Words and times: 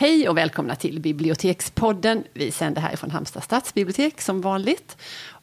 Hej 0.00 0.28
och 0.28 0.36
välkomna 0.36 0.74
till 0.74 1.00
Bibliotekspodden. 1.00 2.24
Vi 2.32 2.50
sänder 2.50 2.80
härifrån 2.80 3.10
Halmstad 3.10 3.42
stadsbibliotek 3.42 4.20
som 4.20 4.40
vanligt. 4.40 4.96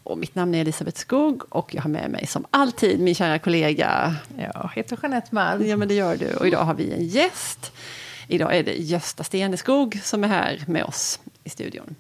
Och 0.04 0.18
mitt 0.18 0.36
namn 0.36 0.56
är 0.56 0.62
Elisabeth 0.62 1.00
Skog 1.00 1.44
och 1.50 1.76
jag 1.76 1.82
har 1.82 1.90
med 1.90 2.12
mig 2.12 2.28
som 2.28 2.46
alltid 2.50 3.00
min 3.00 3.16
kära 3.16 3.40
kollega. 3.40 4.16
Jag 4.38 4.72
heter 4.76 5.00
Jeanette 5.02 5.36
Malm. 5.36 5.66
Ja, 5.66 5.78
men 5.78 5.88
det 5.88 5.94
gör 5.94 6.18
du. 6.18 6.34
Och 6.34 6.48
idag 6.48 6.64
har 6.64 6.74
vi 6.74 6.92
en 6.92 7.08
gäst. 7.08 7.72
Idag 8.28 8.56
är 8.56 8.64
det 8.64 8.74
Gösta 8.74 9.24
Steneskog 9.24 10.00
som 10.04 10.24
är 10.24 10.28
här 10.28 10.64
med 10.68 10.84
oss 10.84 11.20
i 11.44 11.50
studion. 11.50 11.96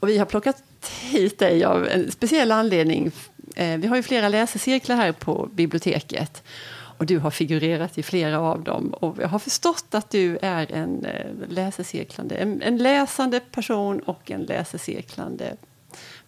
Och 0.00 0.08
vi 0.08 0.18
har 0.18 0.26
plockat 0.26 0.62
hit 1.00 1.38
dig 1.38 1.64
av 1.64 1.88
en 1.88 2.10
speciell 2.10 2.52
anledning. 2.52 3.10
Eh, 3.56 3.78
vi 3.78 3.86
har 3.86 3.96
ju 3.96 4.02
flera 4.02 4.28
läsecirklar 4.28 4.96
här 4.96 5.12
på 5.12 5.48
biblioteket. 5.52 6.42
Och 7.00 7.06
du 7.06 7.18
har 7.18 7.30
figurerat 7.30 7.98
i 7.98 8.02
flera 8.02 8.40
av 8.40 8.64
dem. 8.64 8.94
Och 9.00 9.16
jag 9.20 9.28
har 9.28 9.38
förstått 9.38 9.94
att 9.94 10.10
du 10.10 10.38
är 10.42 10.72
en 10.72 11.04
eh, 11.04 11.48
läsecirklande, 11.48 12.34
en, 12.34 12.62
en 12.62 12.76
läsande 12.76 13.40
person 13.40 14.00
och 14.00 14.30
en 14.30 14.42
läsecirklande 14.42 15.56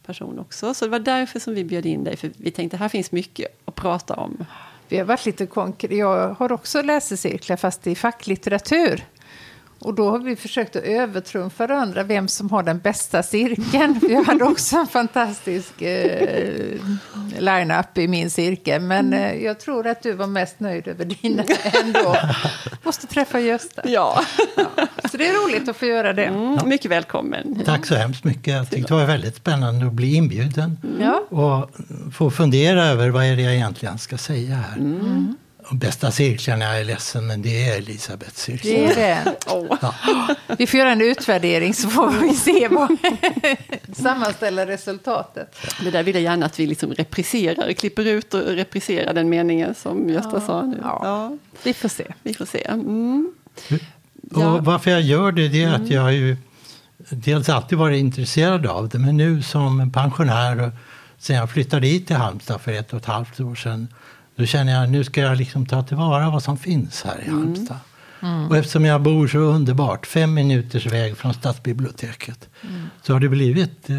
person 0.07 0.39
också. 0.39 0.75
Så 0.75 0.85
det 0.85 0.91
var 0.91 0.98
därför 0.98 1.39
som 1.39 1.55
vi 1.55 1.65
bjöd 1.65 1.87
in 1.87 2.05
dig, 2.05 2.17
för 2.17 2.31
vi 2.37 2.51
tänkte 2.51 2.77
här 2.77 2.89
finns 2.89 3.12
mycket 3.12 3.47
att 3.65 3.75
prata 3.75 4.15
om. 4.15 4.45
Vi 4.89 4.98
har 4.98 5.05
varit 5.05 5.27
lite 5.27 5.47
konkreta. 5.47 5.95
Jag 5.95 6.35
har 6.35 6.53
också 6.53 6.83
läsecirklar, 6.83 7.57
fast 7.57 7.87
i 7.87 7.95
facklitteratur. 7.95 9.05
Och 9.85 9.95
då 9.95 10.11
har 10.11 10.19
vi 10.19 10.37
försökt 10.37 10.77
att 10.77 10.83
övertrumfa 10.83 11.67
varandra 11.67 12.03
vem 12.03 12.29
som 12.29 12.51
har 12.51 12.63
den 12.63 12.79
bästa 12.79 13.23
cirkeln. 13.23 13.99
Vi 14.03 14.25
hade 14.25 14.45
också 14.45 14.77
en 14.77 14.87
fantastisk 14.87 15.83
eh, 15.83 16.79
line-up 17.39 17.99
i 17.99 18.09
min 18.09 18.31
cirkel. 18.31 18.83
Men 18.83 19.13
eh, 19.13 19.35
jag 19.35 19.61
tror 19.61 19.87
att 19.87 20.03
du 20.03 20.13
var 20.13 20.27
mest 20.27 20.61
nöjd 20.61 20.89
över 20.89 21.05
dina 21.05 21.45
ändå. 21.85 22.17
Måste 22.83 23.07
träffa 23.07 23.41
Gösta. 23.41 23.83
Ja. 23.85 24.21
ja. 24.57 24.87
Så 25.11 25.17
det 25.17 25.29
är 25.29 25.33
roligt 25.33 25.69
att 25.69 25.77
få 25.77 25.87
göra 25.87 26.12
det. 26.12 26.25
Mm, 26.25 26.59
mycket 26.69 26.91
välkommen. 26.91 27.62
Tack 27.65 27.87
så 27.87 27.95
hemskt 27.95 28.25
mycket. 28.25 28.55
Jag 28.55 28.71
tyckte 28.71 28.95
det 28.95 29.01
var 29.01 29.07
väldigt 29.07 29.37
spännande 29.37 29.87
att 29.87 29.93
bli 29.93 30.15
inbjuden. 30.15 30.78
Mm. 30.84 31.15
Och 31.28 31.71
få 32.12 32.31
fundera 32.31 32.84
över 32.84 33.11
vad 33.11 33.25
är 33.25 33.37
det 33.37 33.43
jag 33.43 33.55
egentligen 33.55 33.99
ska 33.99 34.19
säga 34.19 34.55
här. 34.55 34.77
Mm. 34.77 35.37
De 35.69 35.79
bästa 35.79 36.11
cirklarna, 36.11 36.65
jag 36.65 36.81
är 36.81 36.85
ledsen, 36.85 37.27
men 37.27 37.43
det 37.43 37.69
är 37.69 37.77
Elisabeths 37.77 38.43
cirkel. 38.43 38.71
Det 38.71 39.11
är 39.11 39.25
det. 39.25 39.37
Oh. 39.47 39.77
Ja. 39.83 39.95
Vi 40.59 40.67
får 40.67 40.81
göra 40.81 40.93
en 40.93 41.01
utvärdering 41.01 41.75
så 41.75 41.89
får 41.89 42.11
vi 42.11 42.35
se 42.35 42.69
vad 42.69 42.97
sammanställa 43.97 44.67
resultatet. 44.67 45.57
Det 45.85 45.91
där 45.91 46.03
vill 46.03 46.15
jag 46.15 46.25
gärna 46.25 46.47
att 46.47 46.61
vi 46.61 46.67
liksom 46.67 46.93
repriserar, 46.93 47.73
klipper 47.73 48.07
ut 48.07 48.35
och 48.35 48.41
repriserar 48.41 49.15
den 49.15 49.29
meningen 49.29 49.75
som 49.75 50.09
Gösta 50.09 50.31
ja. 50.35 50.41
sa 50.41 50.63
nu. 50.63 50.79
Ja. 50.83 51.01
ja. 51.05 51.37
Vi 51.63 51.75
får 51.75 51.89
se. 51.89 52.07
Vi 52.23 52.35
får 52.35 52.47
se. 52.47 52.65
Mm. 52.65 53.33
Och 54.35 54.65
varför 54.65 54.91
jag 54.91 55.03
gör 55.03 55.33
det, 55.33 55.49
det 55.49 55.63
är 55.63 55.69
mm. 55.69 55.83
att 55.83 55.91
jag 55.91 56.03
har 56.03 56.11
ju 56.11 56.37
dels 57.11 57.49
alltid 57.49 57.79
varit 57.79 58.01
intresserad 58.01 58.67
av 58.67 58.89
det, 58.89 58.99
men 58.99 59.17
nu 59.17 59.43
som 59.43 59.93
pensionär 59.93 60.61
och 60.61 60.73
sen 61.19 61.37
jag 61.37 61.51
flyttade 61.51 61.87
hit 61.87 62.07
till 62.07 62.17
Halmstad 62.17 62.61
för 62.61 62.73
ett 62.73 62.93
och 62.93 62.99
ett 62.99 63.07
halvt 63.07 63.41
år 63.41 63.55
sedan 63.55 63.89
då 64.36 64.47
känner 64.47 64.72
jag 64.72 64.84
att 64.84 64.91
nu 64.91 65.05
ska 65.05 65.20
jag 65.20 65.38
liksom 65.38 65.66
ta 65.66 65.83
tillvara 65.83 66.30
vad 66.30 66.42
som 66.42 66.58
finns 66.58 67.02
här 67.02 67.20
i 67.25 67.28
mm. 67.28 67.38
Halmstad. 67.38 67.78
Mm. 68.22 68.48
Och 68.48 68.56
eftersom 68.56 68.84
jag 68.84 69.02
bor 69.02 69.28
så 69.28 69.38
underbart, 69.38 70.06
fem 70.06 70.34
minuters 70.34 70.86
väg 70.86 71.16
från 71.16 71.34
stadsbiblioteket, 71.34 72.48
mm. 72.62 72.86
så 73.03 73.12
har 73.12 73.20
det 73.20 73.28
blivit 73.28 73.91
eh, 73.91 73.97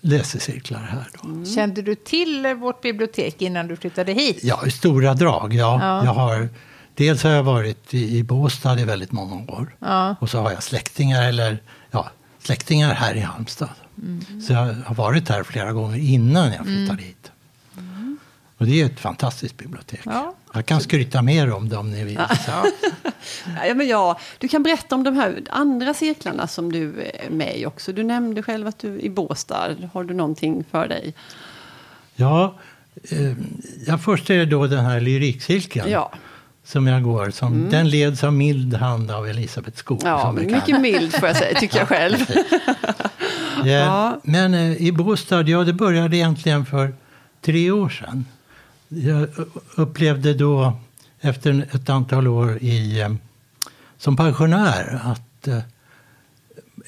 läsecirklar 0.00 0.80
här. 0.80 1.08
Då. 1.22 1.28
Mm. 1.28 1.46
Kände 1.46 1.82
du 1.82 1.94
till 1.94 2.54
vårt 2.60 2.80
bibliotek 2.80 3.42
innan 3.42 3.68
du 3.68 3.76
flyttade 3.76 4.12
hit? 4.12 4.38
Ja, 4.42 4.66
i 4.66 4.70
stora 4.70 5.14
drag. 5.14 5.54
Ja. 5.54 5.78
ja. 5.82 6.04
Jag 6.04 6.14
har, 6.14 6.48
dels 6.94 7.22
har 7.22 7.30
jag 7.30 7.42
varit 7.42 7.94
i, 7.94 8.18
i 8.18 8.22
Båstad 8.22 8.80
i 8.80 8.84
väldigt 8.84 9.12
många 9.12 9.52
år. 9.52 9.76
Ja. 9.78 10.16
Och 10.20 10.30
så 10.30 10.38
har 10.38 10.50
jag 10.50 10.62
släktingar, 10.62 11.28
eller, 11.28 11.58
ja, 11.90 12.10
släktingar 12.38 12.94
här 12.94 13.14
i 13.14 13.20
Halmstad. 13.20 13.68
Mm. 14.02 14.42
Så 14.42 14.52
jag 14.52 14.74
har 14.86 14.94
varit 14.94 15.28
här 15.28 15.42
flera 15.42 15.72
gånger 15.72 15.98
innan 15.98 16.52
jag 16.52 16.64
flyttade 16.64 16.90
mm. 16.90 17.04
hit. 17.04 17.32
Och 18.58 18.66
det 18.66 18.80
är 18.80 18.86
ett 18.86 19.00
fantastiskt 19.00 19.56
bibliotek. 19.56 20.00
Ja. 20.04 20.34
Jag 20.54 20.66
kan 20.66 20.80
skryta 20.80 21.22
mer 21.22 21.52
om 21.52 21.68
det 21.68 21.76
om 21.76 21.90
ni 21.90 22.04
vill. 22.04 22.20
Ja. 22.46 22.64
ja, 23.66 23.74
men 23.74 23.88
ja, 23.88 24.18
du 24.38 24.48
kan 24.48 24.62
berätta 24.62 24.94
om 24.94 25.04
de 25.04 25.16
här 25.16 25.42
andra 25.50 25.94
cirklarna 25.94 26.46
som 26.46 26.72
du 26.72 27.02
är 27.02 27.30
med 27.30 27.58
i 27.58 27.66
också. 27.66 27.92
Du 27.92 28.02
nämnde 28.02 28.42
själv 28.42 28.66
att 28.66 28.78
du 28.78 28.94
är 28.94 29.04
i 29.04 29.10
Båstad. 29.10 29.74
Har 29.92 30.04
du 30.04 30.14
någonting 30.14 30.64
för 30.70 30.88
dig? 30.88 31.14
Ja, 32.16 32.58
eh, 33.10 33.32
ja 33.86 33.98
först 33.98 34.30
är 34.30 34.38
det 34.38 34.46
då 34.46 34.66
den 34.66 34.84
här 34.84 35.00
lyrikcirkeln. 35.00 35.90
Ja. 35.90 36.12
Som 36.64 36.86
jag 36.86 37.02
går. 37.02 37.30
Som, 37.30 37.52
mm. 37.52 37.70
Den 37.70 37.90
leds 37.90 38.24
av 38.24 38.32
mild 38.32 38.74
hand 38.74 39.10
av 39.10 39.28
Elisabeth 39.28 39.76
Skog. 39.76 40.00
Ja, 40.04 40.32
mycket 40.32 40.80
mild 40.80 41.14
får 41.14 41.28
jag 41.28 41.36
säga, 41.36 41.60
tycker 41.60 41.78
jag 41.78 41.88
själv. 41.98 42.16
ja, 43.64 44.20
men 44.22 44.54
eh, 44.54 44.82
i 44.82 44.92
Båstad, 44.92 45.42
ja 45.42 45.64
det 45.64 45.72
började 45.72 46.16
egentligen 46.16 46.66
för 46.66 46.94
tre 47.42 47.70
år 47.70 47.88
sedan 47.88 48.24
jag 48.88 49.28
upplevde 49.74 50.34
då 50.34 50.72
efter 51.20 51.68
ett 51.72 51.88
antal 51.88 52.26
år 52.26 52.58
i, 52.62 53.00
eh, 53.00 53.14
som 53.98 54.16
pensionär 54.16 55.00
att 55.04 55.48
eh, 55.48 55.60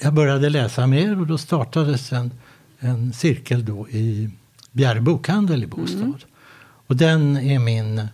jag 0.00 0.14
började 0.14 0.48
läsa 0.48 0.86
mer 0.86 1.20
och 1.20 1.26
då 1.26 1.38
startades 1.38 2.12
en, 2.12 2.30
en 2.78 3.12
cirkel 3.12 3.64
då 3.64 3.88
i 3.88 4.30
Bjärre 4.72 5.00
bokhandel 5.00 5.64
i 5.64 5.66
Bostad. 5.66 6.00
Mm. 6.00 6.14
Och 6.86 6.96
den 6.96 7.36
är 7.36 7.58
min 7.58 8.08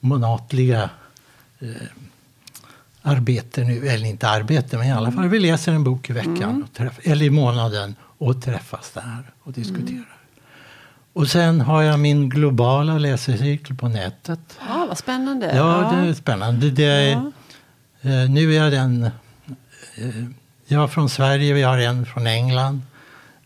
månatliga 0.00 0.90
eh, 1.58 1.68
arbete 3.02 3.64
nu, 3.64 3.88
eller 3.88 4.06
inte 4.06 4.28
arbete, 4.28 4.78
men 4.78 4.86
i 4.86 4.92
alla 4.92 5.12
fall 5.12 5.28
vi 5.28 5.38
läser 5.38 5.72
en 5.72 5.84
bok 5.84 6.10
i 6.10 6.12
veckan, 6.12 6.42
mm. 6.42 6.66
träff, 6.74 7.00
eller 7.02 7.24
i 7.24 7.30
månaden 7.30 7.94
och 8.00 8.42
träffas 8.42 8.90
där 8.94 9.30
och 9.42 9.52
diskuterar. 9.52 9.90
Mm. 9.90 10.17
Och 11.12 11.28
sen 11.28 11.60
har 11.60 11.82
jag 11.82 12.00
min 12.00 12.28
globala 12.28 12.98
läsecirkel 12.98 13.76
på 13.76 13.88
nätet. 13.88 14.40
Ja, 14.68 14.86
vad 14.88 14.98
spännande. 14.98 15.56
Ja, 15.56 15.92
det 15.92 16.08
är 16.08 16.14
spännande. 16.14 16.70
Det 16.70 16.84
är, 16.84 17.10
ja. 17.10 18.10
eh, 18.10 18.30
nu 18.30 18.54
är 18.54 18.62
jag 18.62 18.72
den... 18.72 19.04
Eh, 19.04 19.10
jag 20.66 20.82
är 20.82 20.86
från 20.86 21.08
Sverige, 21.08 21.54
vi 21.54 21.62
har 21.62 21.78
en 21.78 22.06
från 22.06 22.26
England. 22.26 22.82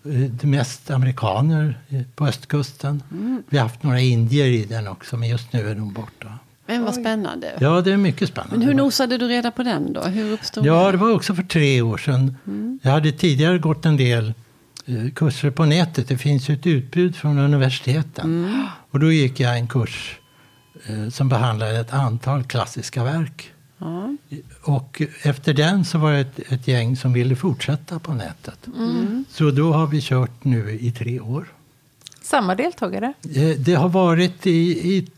Eh, 0.04 0.10
det 0.10 0.46
mest 0.46 0.90
amerikaner 0.90 1.78
på 2.14 2.26
östkusten. 2.26 3.02
Mm. 3.10 3.42
Vi 3.48 3.58
har 3.58 3.64
haft 3.64 3.82
några 3.82 4.00
indier 4.00 4.46
i 4.46 4.64
den 4.64 4.88
också, 4.88 5.16
men 5.16 5.28
just 5.28 5.52
nu 5.52 5.70
är 5.70 5.74
de 5.74 5.92
borta. 5.92 6.38
Men 6.66 6.84
vad 6.84 6.94
spännande. 6.94 7.52
Ja, 7.58 7.80
det 7.80 7.92
är 7.92 7.96
mycket 7.96 8.28
spännande. 8.28 8.56
Men 8.58 8.66
hur 8.66 8.74
nosade 8.74 9.18
du 9.18 9.28
reda 9.28 9.50
på 9.50 9.62
den 9.62 9.92
då? 9.92 10.02
Hur 10.02 10.32
uppstod 10.32 10.66
Ja, 10.66 10.92
det 10.92 10.98
var 10.98 11.12
också 11.12 11.34
för 11.34 11.42
tre 11.42 11.82
år 11.82 11.98
sedan. 11.98 12.36
Mm. 12.46 12.78
Jag 12.82 12.92
hade 12.92 13.12
tidigare 13.12 13.58
gått 13.58 13.86
en 13.86 13.96
del 13.96 14.34
kurser 15.14 15.50
på 15.50 15.64
nätet. 15.64 16.08
Det 16.08 16.18
finns 16.18 16.50
ju 16.50 16.54
ett 16.54 16.66
utbud 16.66 17.16
från 17.16 17.38
universiteten. 17.38 18.44
Mm. 18.44 18.66
Och 18.90 19.00
då 19.00 19.12
gick 19.12 19.40
jag 19.40 19.58
en 19.58 19.68
kurs 19.68 20.18
eh, 20.86 21.08
som 21.08 21.28
behandlade 21.28 21.80
ett 21.80 21.92
antal 21.92 22.44
klassiska 22.44 23.04
verk. 23.04 23.52
Mm. 23.80 24.18
Och 24.62 25.02
efter 25.22 25.54
den 25.54 25.84
så 25.84 25.98
var 25.98 26.12
det 26.12 26.20
ett, 26.20 26.52
ett, 26.52 26.68
gäng 26.68 26.96
som 26.96 27.12
ville 27.12 27.36
fortsätta 27.36 27.98
på 27.98 28.14
nätet. 28.14 28.66
Mm. 28.66 29.24
Så 29.30 29.50
då 29.50 29.72
har 29.72 29.86
vi 29.86 30.00
kört 30.00 30.44
nu 30.44 30.78
i 30.80 30.92
tre 30.92 31.20
år. 31.20 31.46
Samma 32.22 32.54
deltagare? 32.54 33.12
Eh, 33.34 33.58
det 33.58 33.74
har 33.74 33.88
varit 33.88 34.46
i, 34.46 34.96
i 34.96 35.08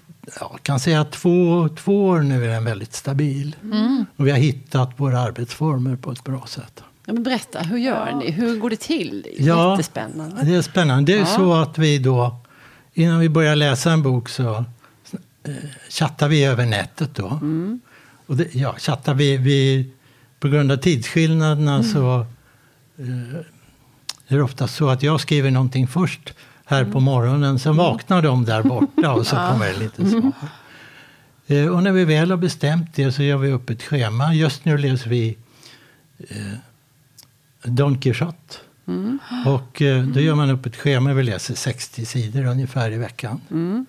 jag 0.41 0.59
kan 0.63 0.81
säga 0.81 1.05
två, 1.05 1.69
två 1.69 2.07
år 2.07 2.21
nu 2.21 2.45
är 2.45 2.49
den 2.49 2.65
väldigt 2.65 2.95
stabil. 2.95 3.57
Mm. 3.63 4.07
Och 4.17 4.27
vi 4.27 4.31
har 4.31 4.39
hittat 4.39 5.01
våra 5.01 5.21
arbetsformer 5.21 5.97
på 5.97 6.13
ett 6.13 6.25
bra 6.25 6.47
sätt. 6.47 6.83
Ja, 7.07 7.13
men 7.13 7.23
berätta, 7.23 7.61
hur 7.61 7.79
gör 7.79 8.07
ja. 8.07 8.19
ni? 8.19 8.31
Hur 8.31 8.59
går 8.59 8.71
det 8.71 8.77
till? 8.77 9.27
Ja, 9.39 9.71
Jättespännande. 9.71 10.43
Det 10.45 10.55
är 10.55 10.63
spännande. 10.63 11.13
Det 11.13 11.19
är 11.19 11.21
ja. 11.21 11.27
så 11.27 11.55
att 11.55 11.79
vi 11.79 11.99
då, 11.99 12.37
innan 12.93 13.19
vi 13.21 13.29
börjar 13.29 13.57
läsa 13.57 13.93
en 13.93 14.03
bok 14.03 14.29
så 14.29 14.65
eh, 15.45 15.55
chattar 15.91 16.29
vi 16.29 16.45
över 16.45 16.67
nätet 16.67 17.15
då. 17.15 17.29
Mm. 17.29 17.81
Och 18.27 18.37
det, 18.37 18.55
ja, 18.55 18.75
chattar 18.79 19.15
vi, 19.15 19.37
vi, 19.37 19.91
på 20.41 20.49
grund 20.49 20.73
av 20.73 20.77
tidsskillnaderna 20.77 21.75
mm. 21.75 21.85
så 21.85 22.27
eh, 22.99 23.39
är 24.29 24.37
det 24.37 24.43
ofta 24.43 24.69
så 24.69 24.89
att 24.89 25.03
jag 25.03 25.21
skriver 25.21 25.51
någonting 25.51 25.89
först 25.89 26.35
här 26.65 26.81
mm. 26.81 26.93
på 26.93 27.01
morgonen, 27.01 27.59
sen 27.59 27.73
mm. 27.73 27.85
vaknar 27.85 28.23
de 28.23 28.45
där 28.45 28.63
borta 28.63 29.13
och 29.13 29.27
så 29.27 29.37
kommer 29.51 29.67
det 29.67 29.79
lite 29.79 30.11
svar. 30.11 30.33
Eh, 31.47 31.67
och 31.67 31.83
när 31.83 31.93
vi 31.93 32.05
väl 32.05 32.31
har 32.31 32.39
bestämt 32.39 32.95
det 32.95 33.13
så 33.13 33.23
gör 33.23 33.37
vi 33.37 33.53
upp 33.53 33.71
ett 33.71 33.83
schema. 33.83 34.35
Just 34.35 34.65
nu 34.65 34.79
läser 34.79 35.11
vi 35.11 35.37
eh, 36.19 36.37
Don 37.65 37.99
Quixote. 37.99 38.57
Mm. 38.89 39.19
Och 39.47 39.83
eh, 39.83 40.03
då 40.03 40.21
gör 40.21 40.35
man 40.35 40.51
upp 40.51 40.67
ett 40.67 40.77
schema. 40.77 41.13
Vi 41.13 41.23
läser 41.23 41.55
60 41.55 42.05
sidor 42.07 42.45
ungefär 42.45 42.91
i 42.91 42.99
veckan. 42.99 43.41
Mm. 43.51 43.87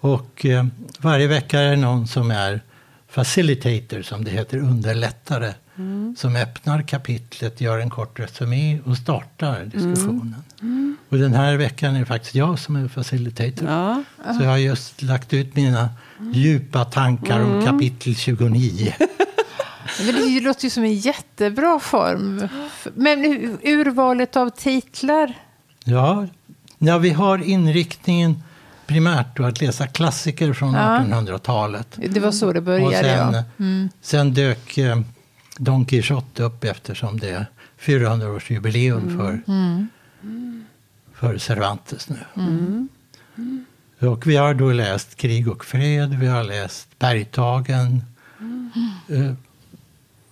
Och 0.00 0.46
eh, 0.46 0.66
varje 0.98 1.26
vecka 1.26 1.60
är 1.60 1.70
det 1.70 1.76
någon 1.76 2.06
som 2.06 2.30
är 2.30 2.60
facilitator, 3.08 4.02
som 4.02 4.24
det 4.24 4.30
heter, 4.30 4.58
underlättare. 4.58 5.54
Mm. 5.76 6.16
Som 6.18 6.36
öppnar 6.36 6.82
kapitlet, 6.82 7.60
gör 7.60 7.78
en 7.78 7.90
kort 7.90 8.20
resumé 8.20 8.80
och 8.84 8.96
startar 8.96 9.64
diskussionen. 9.64 10.42
Mm. 10.60 10.96
Och 11.08 11.18
den 11.18 11.34
här 11.34 11.56
veckan 11.56 11.94
är 11.96 12.00
det 12.00 12.06
faktiskt 12.06 12.34
jag 12.34 12.58
som 12.58 12.76
är 12.76 12.88
facilitator. 12.88 13.68
Ja. 13.68 14.02
Så 14.24 14.42
jag 14.42 14.50
har 14.50 14.56
just 14.56 15.02
lagt 15.02 15.34
ut 15.34 15.56
mina 15.56 15.88
djupa 16.32 16.84
tankar 16.84 17.40
om 17.40 17.52
mm. 17.52 17.66
kapitel 17.66 18.16
29. 18.16 18.92
Men 20.06 20.14
det 20.14 20.40
låter 20.40 20.64
ju 20.64 20.70
som 20.70 20.84
en 20.84 20.94
jättebra 20.94 21.80
form. 21.80 22.48
Men 22.94 23.24
urvalet 23.62 24.36
av 24.36 24.50
titlar? 24.50 25.34
Ja, 25.84 26.26
ja 26.78 26.98
vi 26.98 27.10
har 27.10 27.38
inriktningen 27.44 28.42
primärt 28.86 29.36
då 29.36 29.44
att 29.44 29.60
läsa 29.60 29.86
klassiker 29.86 30.52
från 30.52 30.74
Ja. 30.74 30.80
1800-talet. 30.98 31.98
Det 32.08 32.20
var 32.20 32.32
så 32.32 32.52
det 32.52 32.58
Och 32.58 32.64
började, 32.64 32.96
sen, 32.96 33.32
ja. 33.34 33.44
Mm. 33.58 33.88
sen 34.00 34.34
dök 34.34 34.78
eh, 34.78 35.00
Don 35.58 35.84
Quijote 35.84 36.42
upp 36.42 36.64
eftersom 36.64 37.18
det 37.20 37.30
är 37.30 37.46
400-årsjubileum 37.80 39.16
för, 39.18 39.42
Mm. 39.52 39.88
för 41.14 41.38
Cervantes 41.38 42.08
nu. 42.08 42.18
Mm. 42.36 42.88
Och 44.00 44.26
vi 44.26 44.36
har 44.36 44.54
då 44.54 44.72
läst 44.72 45.14
Krig 45.16 45.48
och 45.48 45.64
fred, 45.64 46.14
vi 46.14 46.26
har 46.26 46.44
läst 46.44 46.98
Bergtagen 46.98 48.04
eh, 49.08 49.32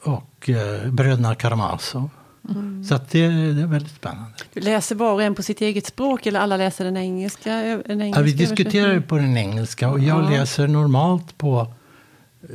och 0.07 0.51
eh, 0.51 0.91
Bröderna 0.91 1.35
Karamazov. 1.35 2.11
Mm. 2.51 2.85
Så 2.85 2.95
att 2.95 3.11
det, 3.11 3.29
det 3.29 3.63
är 3.63 3.67
väldigt 3.67 3.95
spännande. 3.95 4.33
Du 4.53 4.61
läser 4.61 4.95
var 4.95 5.13
och 5.13 5.23
en 5.23 5.35
på 5.35 5.43
sitt 5.43 5.61
eget 5.61 5.87
språk 5.87 6.27
eller 6.27 6.41
alla 6.41 6.57
läser 6.57 6.85
den 6.85 6.97
engelska? 6.97 7.51
Den 7.87 8.01
engelska 8.01 8.21
Ja, 8.21 8.25
vi 8.25 8.33
diskuterar 8.33 9.01
på 9.01 9.17
den 9.17 9.37
engelska 9.37 9.89
och 9.91 9.99
jag 10.01 10.25
Ja. 10.25 10.31
läser 10.31 10.69
normalt 10.69 11.39
på... 11.39 11.61
eh, 12.43 12.49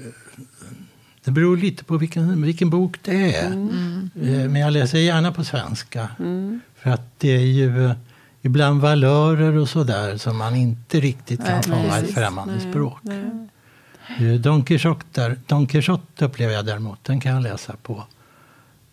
Det 1.24 1.31
beror 1.31 1.57
lite 1.57 1.83
på 1.83 1.98
vilken, 1.98 2.42
vilken 2.42 2.69
bok 2.69 2.98
det 3.01 3.36
är. 3.36 3.45
Mm. 3.48 4.09
Eh, 4.21 4.30
Men 4.50 4.56
jag 4.56 4.74
läser 4.74 4.97
gärna 5.00 5.31
på 5.31 5.44
svenska. 5.44 6.07
För 6.77 6.89
att 6.89 7.19
det 7.19 7.36
är 7.36 7.39
ju 7.39 7.92
ibland 8.42 8.81
valörer 8.81 9.57
och 9.57 9.69
sådär 9.69 10.18
som 10.18 10.38
man 10.38 10.56
inte 10.56 11.00
riktigt 11.00 11.39
kan 11.45 11.54
Nej, 11.54 11.63
fånga 11.63 12.00
i 12.00 12.04
ett 12.04 12.13
främmande 12.13 12.54
Nej, 12.54 12.69
språk. 12.71 12.97
nej. 13.01 13.24
Eh, 14.19 14.33
Don 14.33 14.63
Quijote, 14.63 15.06
där- 15.12 15.39
Don 15.48 15.68
Quijote 15.68 16.25
upplever 16.25 16.53
jag 16.53 16.65
däremot, 16.65 17.03
den 17.03 17.19
kan 17.19 17.31
jag 17.31 17.44
läsa 17.44 17.75
på, 17.83 18.03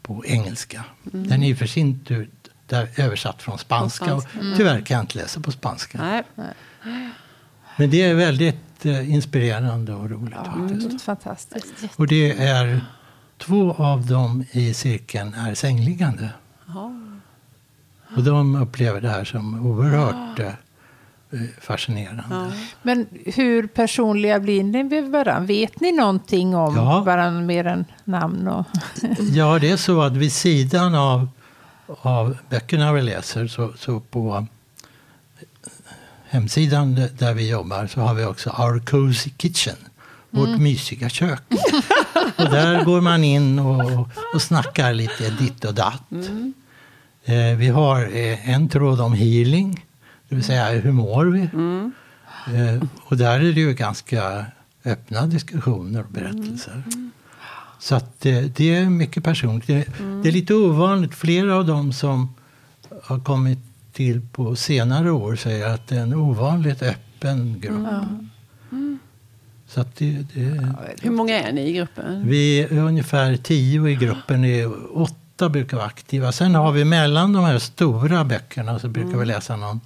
på 0.03 0.25
engelska. 0.27 0.85
Mm. 1.13 1.29
Den 1.29 1.43
är 1.43 1.47
ju 1.49 1.57
för 1.57 1.67
sin 1.67 2.05
tur 2.05 2.29
där 2.67 2.89
översatt 2.97 3.43
från 3.43 3.59
spanska. 3.59 4.05
spanska, 4.05 4.39
Och 4.39 4.57
tyvärr 4.57 4.81
kan 4.81 4.95
jag 4.95 5.03
inte 5.05 5.19
läsa 5.19 5.41
på 5.41 5.53
spanska. 5.53 5.99
Nej. 6.03 6.23
Men 7.77 7.91
det 7.91 8.03
är 8.03 8.15
väldigt 8.15 8.87
eh, 8.87 9.13
inspirerande 9.13 9.95
och 9.95 10.11
roligt 10.11 10.35
Ja, 10.45 10.53
faktiskt. 10.53 10.83
låter 10.83 10.99
fantastiskt. 10.99 11.75
Och 11.97 12.07
det 12.07 12.33
är 12.47 12.81
två 13.39 13.73
av 13.75 14.07
dem 14.07 14.45
i 14.53 14.75
cirkeln 14.75 15.35
är 15.35 15.55
sängliggande. 15.55 16.31
Ja. 16.67 16.93
Och 18.17 18.23
de 18.23 18.55
upplever 18.57 19.01
det 19.01 19.09
här 19.11 19.25
som 19.25 19.67
oerhört 19.67 20.39
eh, 20.39 20.53
fascinerande. 21.61 22.25
Ja. 22.31 22.47
Men 22.83 23.07
hur 23.27 23.67
personliga 23.67 24.41
blir 24.41 24.63
ni 24.65 24.85
med 24.85 25.11
varandra? 25.11 25.47
Vet 25.47 25.81
ni 25.81 25.93
någonting 25.93 26.57
om 26.57 26.77
Ja. 26.77 27.01
varandra 27.01 27.41
mer 27.43 27.65
än 27.67 27.85
namn? 28.05 28.49
Och... 28.49 28.67
Ja, 29.33 29.59
det 29.59 29.71
är 29.71 29.77
så 29.77 30.03
att 30.03 30.13
vid 30.17 30.33
sidan 30.33 30.95
av, 30.95 31.29
av 31.87 32.37
böckerna 32.51 32.93
vi 32.93 33.03
läser 33.03 33.47
så, 33.47 33.73
så 33.79 34.01
på 34.01 34.47
hemsidan 36.29 36.95
där 37.19 37.35
vi 37.35 37.49
jobbar 37.51 37.87
så 37.87 38.01
har 38.01 38.15
vi 38.15 38.25
också 38.25 38.51
Our 38.51 38.81
Cozy 38.81 39.31
Kitchen. 39.39 39.77
Vårt 40.31 40.59
mysiga 40.59 41.09
kök. 41.09 41.43
och 42.37 42.45
där 42.51 42.85
går 42.85 43.01
man 43.01 43.25
in 43.25 43.59
och, 43.59 44.09
och 44.35 44.43
snackar 44.43 44.93
lite 44.93 45.31
ditt 45.31 45.65
och 45.65 45.75
datt. 45.75 46.03
Eh, 47.25 47.57
vi 47.59 47.69
har 47.69 48.17
eh, 48.17 48.51
en 48.51 48.69
tråd 48.69 49.01
om 49.01 49.13
healing, 49.13 49.85
det 50.29 50.35
vill 50.35 50.45
säga 50.45 50.69
hur 50.69 50.93
mår 50.93 51.25
vi? 51.25 51.41
Eh, 52.57 52.83
och 53.05 53.17
där 53.17 53.41
är 53.41 53.53
det 53.53 53.61
ju 53.61 53.75
ganska 53.75 54.47
öppna 54.85 55.27
diskussioner 55.27 56.01
och 56.01 56.11
berättelser. 56.11 56.83
Så 57.79 57.95
att 57.95 58.21
det, 58.21 58.57
det 58.57 58.77
är 58.77 58.91
mycket 58.91 59.25
personligt. 59.25 59.67
Det, 59.67 59.89
det 60.23 60.29
är 60.29 60.33
lite 60.33 60.55
ovanligt. 60.55 61.15
Flera 61.15 61.57
av 61.57 61.67
dem 61.67 61.93
som 61.93 62.35
har 63.03 63.21
kommit 63.21 63.59
till 63.93 64.21
på 64.33 64.57
senare 64.57 65.11
år 65.11 65.37
säger 65.37 65.69
att 65.69 65.89
det 65.89 65.97
är 65.97 66.01
en 66.01 66.15
ovanligt 66.15 66.83
öppen 66.83 67.61
grupp. 67.61 67.89
Så 69.69 69.81
att 69.81 69.97
det, 69.97 70.27
det, 70.35 70.75
Hur 71.03 71.11
många 71.11 71.41
är 71.41 71.53
ni 71.53 71.69
i 71.69 71.73
gruppen? 71.73 72.29
vi 72.29 72.61
är 72.61 72.79
ungefär 72.79 73.37
tio 73.37 73.89
i 73.89 73.95
gruppen. 73.95 74.45
Är 74.45 74.97
åtta 74.99 75.49
brukar 75.49 75.77
vara 75.77 75.87
aktiva. 75.87 76.33
Sen 76.33 76.55
har 76.55 76.73
vi 76.73 76.85
mellan 76.85 77.33
de 77.33 77.45
här 77.45 77.59
stora 77.59 78.25
böckerna 78.25 78.79
så 78.79 78.89
brukar 78.89 79.19
vi 79.19 79.27
läsa 79.27 79.57
någon, 79.57 79.81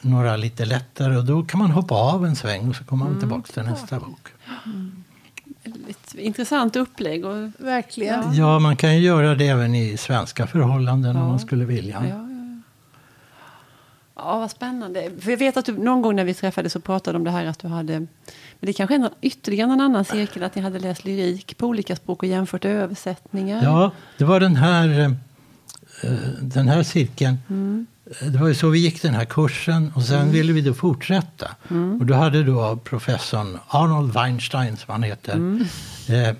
några 0.00 0.36
lite 0.36 0.64
lättare. 0.64 1.16
Och 1.16 1.24
då 1.24 1.42
kan 1.42 1.58
man 1.60 1.70
hoppa 1.70 1.94
av 1.94 2.26
en 2.26 2.36
sväng 2.36 2.68
och 2.68 2.76
så 2.76 2.84
kommer 2.84 3.04
man 3.04 3.18
tillbaka 3.18 3.52
till 3.52 3.62
nästa 3.62 4.00
bok. 4.00 4.28
Ett 5.88 6.14
intressant 6.14 6.76
upplägg. 6.76 7.24
Och, 7.24 7.50
Verkligen. 7.58 8.34
Ja, 8.34 8.58
man 8.58 8.76
kan 8.76 8.96
ju 8.96 9.02
göra 9.02 9.34
det 9.34 9.48
även 9.48 9.74
i 9.74 9.96
svenska 9.96 10.46
förhållanden 10.46 11.16
om 11.16 11.22
Ja. 11.22 11.28
man 11.28 11.38
skulle 11.40 11.64
vilja. 11.64 12.02
ja, 12.08 12.16
ja. 12.16 12.24
ja, 14.14 14.38
vad 14.38 14.50
spännande. 14.50 15.10
För 15.20 15.30
jag 15.30 15.38
vet 15.38 15.56
att 15.56 15.64
du 15.64 15.78
någon 15.78 16.02
gång 16.02 16.16
när 16.16 16.24
vi 16.24 16.34
träffades 16.34 16.72
så 16.72 16.80
pratade 16.80 17.18
om 17.18 17.24
det 17.24 17.30
här 17.30 17.46
att 17.46 17.58
du 17.58 17.68
hade 17.68 18.06
men 18.60 18.66
det 18.66 18.72
kanske 18.72 18.94
är 18.94 18.98
en, 18.98 19.08
ytterligare 19.20 19.72
en 19.72 19.80
annan 19.80 20.04
cirkel 20.04 20.42
att 20.42 20.54
ni 20.54 20.62
hade 20.62 20.78
läst 20.78 21.04
lyrik 21.04 21.56
på 21.58 21.66
olika 21.66 21.96
språk 21.96 22.22
och 22.22 22.28
jämfört 22.28 22.64
översättningar. 22.64 23.62
Ja, 23.64 23.90
det 24.18 24.24
var 24.24 24.40
den 24.40 24.56
här, 24.56 25.00
eh, 25.00 25.10
den 26.40 26.68
här 26.68 26.82
cirkeln. 26.82 27.36
Mm. 27.48 27.86
Eh, 28.20 28.26
Det 28.28 28.38
var 28.38 28.48
ju 28.48 28.54
så 28.54 28.68
vi 28.68 28.78
gick 28.78 29.02
den 29.02 29.14
här 29.14 29.24
kursen 29.24 29.92
och 29.94 30.02
sen 30.02 30.30
ville 30.32 30.52
vi 30.52 30.60
då 30.60 30.74
fortsätta. 30.74 31.50
Mm. 31.70 32.00
Och 32.00 32.06
då 32.06 32.14
hade 32.14 32.42
då 32.44 32.76
professorn 32.84 33.58
Arnold 33.68 34.12
Weinstein, 34.12 34.76
som 34.76 34.92
han 34.92 35.02
heter, 35.02 35.32
Mm. 35.34 35.64
eh, 36.08 36.34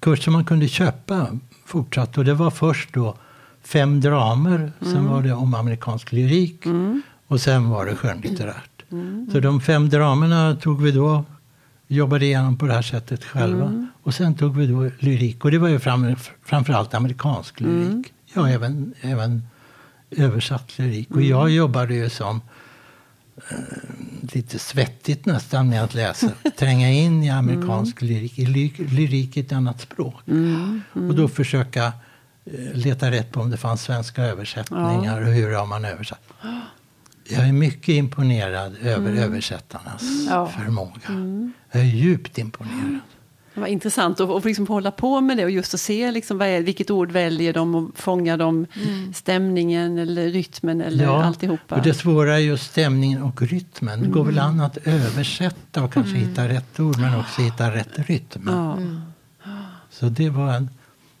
kurser 0.00 0.30
man 0.30 0.44
kunde 0.44 0.68
köpa 0.68 1.26
fortsatt. 1.66 2.18
Och 2.18 2.24
det 2.24 2.34
var 2.34 2.50
först 2.50 2.92
då 2.94 3.16
fem 3.64 4.00
dramer, 4.00 4.72
sen 4.80 4.90
Mm. 4.90 5.04
var 5.08 5.22
det 5.22 5.32
om 5.32 5.54
amerikansk 5.54 6.12
lyrik 6.12 6.64
och 7.26 7.40
sen 7.40 7.68
var 7.70 7.86
det 7.86 7.96
skönlitterärt. 7.96 8.82
Mm. 8.92 9.28
Så 9.32 9.40
de 9.40 9.60
fem 9.60 9.88
dramerna 9.88 10.56
tog 10.56 10.82
vi 10.82 10.90
då, 10.90 11.24
jobbade 11.88 12.24
igenom 12.26 12.56
på 12.58 12.66
det 12.66 12.74
här 12.74 12.82
sättet 12.82 13.24
själva. 13.24 13.64
Mm. 13.66 13.86
Och 14.04 14.14
sen 14.14 14.34
tog 14.34 14.56
vi 14.56 14.66
då 14.66 14.90
lyrik. 14.98 15.44
Och 15.44 15.50
det 15.50 15.58
var 15.58 15.68
ju 15.68 15.78
fram, 15.78 16.16
framförallt 16.42 16.94
amerikansk 16.94 17.60
lyrik. 17.60 17.88
Mm. 17.88 18.04
Ja, 18.34 18.48
även, 18.48 18.94
även 19.00 19.42
översatt 20.10 20.78
lyrik. 20.78 21.10
Mm. 21.10 21.18
Och 21.18 21.24
jag 21.24 21.50
jobbade 21.50 21.94
ju 21.94 22.10
som 22.10 22.40
eh, 23.50 23.56
lite 24.32 24.58
svettigt 24.58 25.26
nästan 25.26 25.68
med 25.68 25.84
att 25.84 25.94
läsa. 25.94 26.30
Tränga 26.56 26.90
in 26.90 27.22
i 27.22 27.30
amerikansk 27.30 28.02
lyrik, 28.02 28.38
i 28.38 28.46
ly, 28.46 28.70
lyrik 28.78 29.36
i 29.36 29.40
ett 29.40 29.52
annat 29.52 29.80
språk. 29.80 30.14
Mm. 30.28 30.82
Och 30.92 31.14
då 31.14 31.28
försöka 31.28 31.84
eh, 31.84 32.72
leta 32.74 33.10
rätt 33.10 33.32
på 33.32 33.40
om 33.40 33.50
det 33.50 33.56
fanns 33.56 33.82
svenska 33.82 34.22
översättningar 34.22 35.20
och 35.20 35.28
hur 35.32 35.52
har 35.54 35.66
man 35.66 35.84
översatt. 35.84 36.22
Jag 37.28 37.48
är 37.48 37.52
mycket 37.52 37.88
imponerad 37.88 38.76
över 38.82 39.12
översättarnas 39.12 40.02
Ja. 40.30 40.46
förmåga. 40.46 41.52
Jag 41.72 41.82
är 41.82 41.86
djupt 41.86 42.38
imponerad. 42.38 42.98
Det 43.54 43.60
var 43.60 43.66
intressant 43.66 44.20
att, 44.20 44.30
att 44.30 44.44
liksom 44.44 44.66
hålla 44.66 44.90
på 44.90 45.20
med 45.20 45.36
det 45.36 45.44
och 45.44 45.50
just 45.50 45.74
att 45.74 45.80
se 45.80 46.10
liksom 46.10 46.38
vad 46.38 46.48
är, 46.48 46.62
vilket 46.62 46.90
ord 46.90 47.12
väljer 47.12 47.52
de 47.52 47.74
och 47.74 47.90
fångar 47.94 48.36
de 48.36 48.66
stämningen 49.14 49.98
eller 49.98 50.28
rytmen 50.28 50.80
eller 50.80 51.06
alltihopa. 51.06 51.74
och 51.76 51.82
det 51.82 51.94
svåra 51.94 52.34
är 52.34 52.38
ju 52.38 52.56
stämningen 52.56 53.22
och 53.22 53.42
rytmen. 53.42 54.02
Det 54.02 54.08
går 54.08 54.24
väl 54.24 54.38
an 54.38 54.60
att 54.60 54.76
översätta 54.84 55.84
och 55.84 55.92
kanske 55.92 56.16
hitta 56.16 56.48
rätt 56.48 56.80
ord 56.80 56.98
men 56.98 57.20
också 57.20 57.42
hitta 57.42 57.74
rätt 57.74 57.98
rytm. 58.08 58.42
ja. 58.46 58.78
Så 59.90 60.06
det 60.06 60.30
var 60.30 60.54
en... 60.54 60.70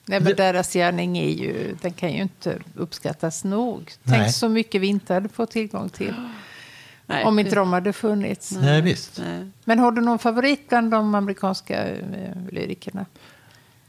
Nej, 0.06 0.20
men 0.20 0.36
deras 0.36 0.72
gärning 0.72 1.18
är 1.18 1.30
ju, 1.30 1.76
den 1.80 1.92
kan 1.92 2.12
ju 2.12 2.22
inte 2.22 2.58
uppskattas 2.74 3.44
nog. 3.44 3.92
Nej. 4.02 4.20
Tänk 4.20 4.34
så 4.34 4.48
mycket 4.48 4.80
vi 4.80 4.86
inte 4.86 5.14
hade 5.14 5.28
fått 5.28 5.50
tillgång 5.50 5.88
till. 5.88 6.14
Nej, 7.14 7.24
om 7.24 7.38
inte 7.38 7.50
det- 7.50 7.56
de 7.56 7.72
hade 7.72 7.92
funnits. 7.92 8.50
Nej, 8.52 8.80
visst. 8.82 9.20
Nej. 9.24 9.50
Men 9.64 9.78
har 9.78 9.92
du 9.92 10.00
någon 10.00 10.18
favorit 10.18 10.68
bland 10.68 10.90
de 10.90 11.14
amerikanska 11.14 11.84
eh, 11.88 11.96
lyrikerna? 12.52 13.06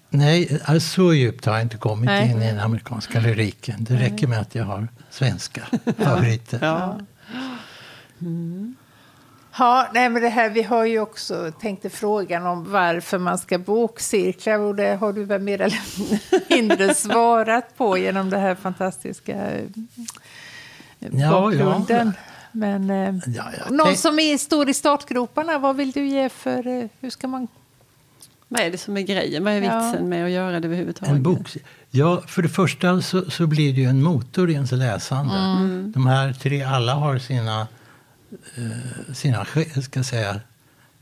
Nej, 0.09 0.61
alltså, 0.65 0.89
så 0.89 1.13
djupt 1.13 1.45
har 1.45 1.53
jag 1.53 1.61
inte 1.61 1.77
kommit 1.77 2.05
Nej. 2.05 2.31
in 2.31 2.41
i 2.41 2.47
den 2.47 2.59
amerikanska 2.59 3.19
lyriken. 3.19 3.75
Det 3.83 3.95
räcker 3.95 4.27
med 4.27 4.39
att 4.41 4.55
jag 4.55 4.63
har 4.65 4.87
svenska 5.09 5.61
favoriter. 5.97 6.59
Ja. 6.61 6.97
Ja, 9.57 9.87
nej, 9.93 10.09
men 10.09 10.21
det 10.21 10.29
här, 10.29 10.49
vi 10.49 10.63
har 10.63 10.85
ju 10.85 10.99
också 10.99 11.51
tänkte 11.61 11.89
frågan 11.89 12.45
om 12.45 12.71
varför 12.71 13.17
man 13.17 13.37
ska 13.37 13.57
bokcirkla 13.57 14.57
och 14.57 14.75
det 14.75 14.95
har 14.95 15.13
du 15.13 15.23
väl 15.23 15.41
mer 15.41 15.61
eller 15.61 15.79
mindre 16.55 16.93
svarat 16.93 17.77
på 17.77 17.97
genom 17.97 18.29
det 18.29 18.37
här 18.37 18.55
fantastiska 18.55 19.51
eh, 19.51 19.63
Ja, 20.99 21.29
bakgrunden. 21.31 22.13
ja. 22.15 22.21
Men 22.55 22.89
eh, 22.89 23.15
Ja, 23.35 23.43
jag 23.59 23.71
någon 23.77 23.95
som 23.95 24.19
är, 24.19 24.37
står 24.37 24.69
i 24.69 24.73
startgroparna, 24.73 25.59
vad 25.59 25.75
vill 25.75 25.91
du 25.91 26.07
ge 26.07 26.29
för, 26.29 26.67
eh, 26.67 26.87
hur 26.99 27.09
ska 27.09 27.27
man 27.27 27.47
Vad 28.47 28.61
är 28.61 28.71
det 28.71 28.77
som 28.77 28.97
är 28.97 29.01
grejen? 29.01 29.43
Vad 29.43 29.53
är 29.53 29.61
Ja. 29.61 29.79
vitsen 29.91 30.09
med 30.09 30.25
att 30.25 30.31
göra 30.31 30.59
det 30.59 30.67
överhuvudtaget? 30.67 31.15
En 31.15 31.23
bok. 31.23 31.57
Ja, 31.91 32.21
för 32.27 32.41
det 32.41 32.49
första 32.49 33.01
så, 33.01 33.31
så 33.31 33.47
blir 33.47 33.73
det 33.73 33.81
ju 33.81 33.87
en 33.89 34.03
motor 34.03 34.49
i 34.49 34.53
ens 34.53 34.71
läsande. 34.71 35.35
Mm. 35.37 35.91
De 35.91 36.05
här 36.07 36.33
tre, 36.33 36.63
alla 36.63 36.93
har 36.93 37.17
sina, 37.19 37.67
eh, 38.55 39.13
sina 39.13 39.45
ska 39.83 40.03
säga, 40.03 40.39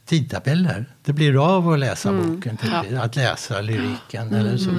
tidtabeller. 0.06 0.86
Det 1.06 1.14
blir 1.14 1.56
av 1.56 1.70
att 1.70 1.80
läsa 1.80 2.10
Mm. 2.10 2.36
boken, 2.36 2.58
till, 2.58 2.98
att 2.98 3.16
läsa 3.16 3.62
lyriken 3.62 4.34
eller 4.34 4.58
så. 4.58 4.70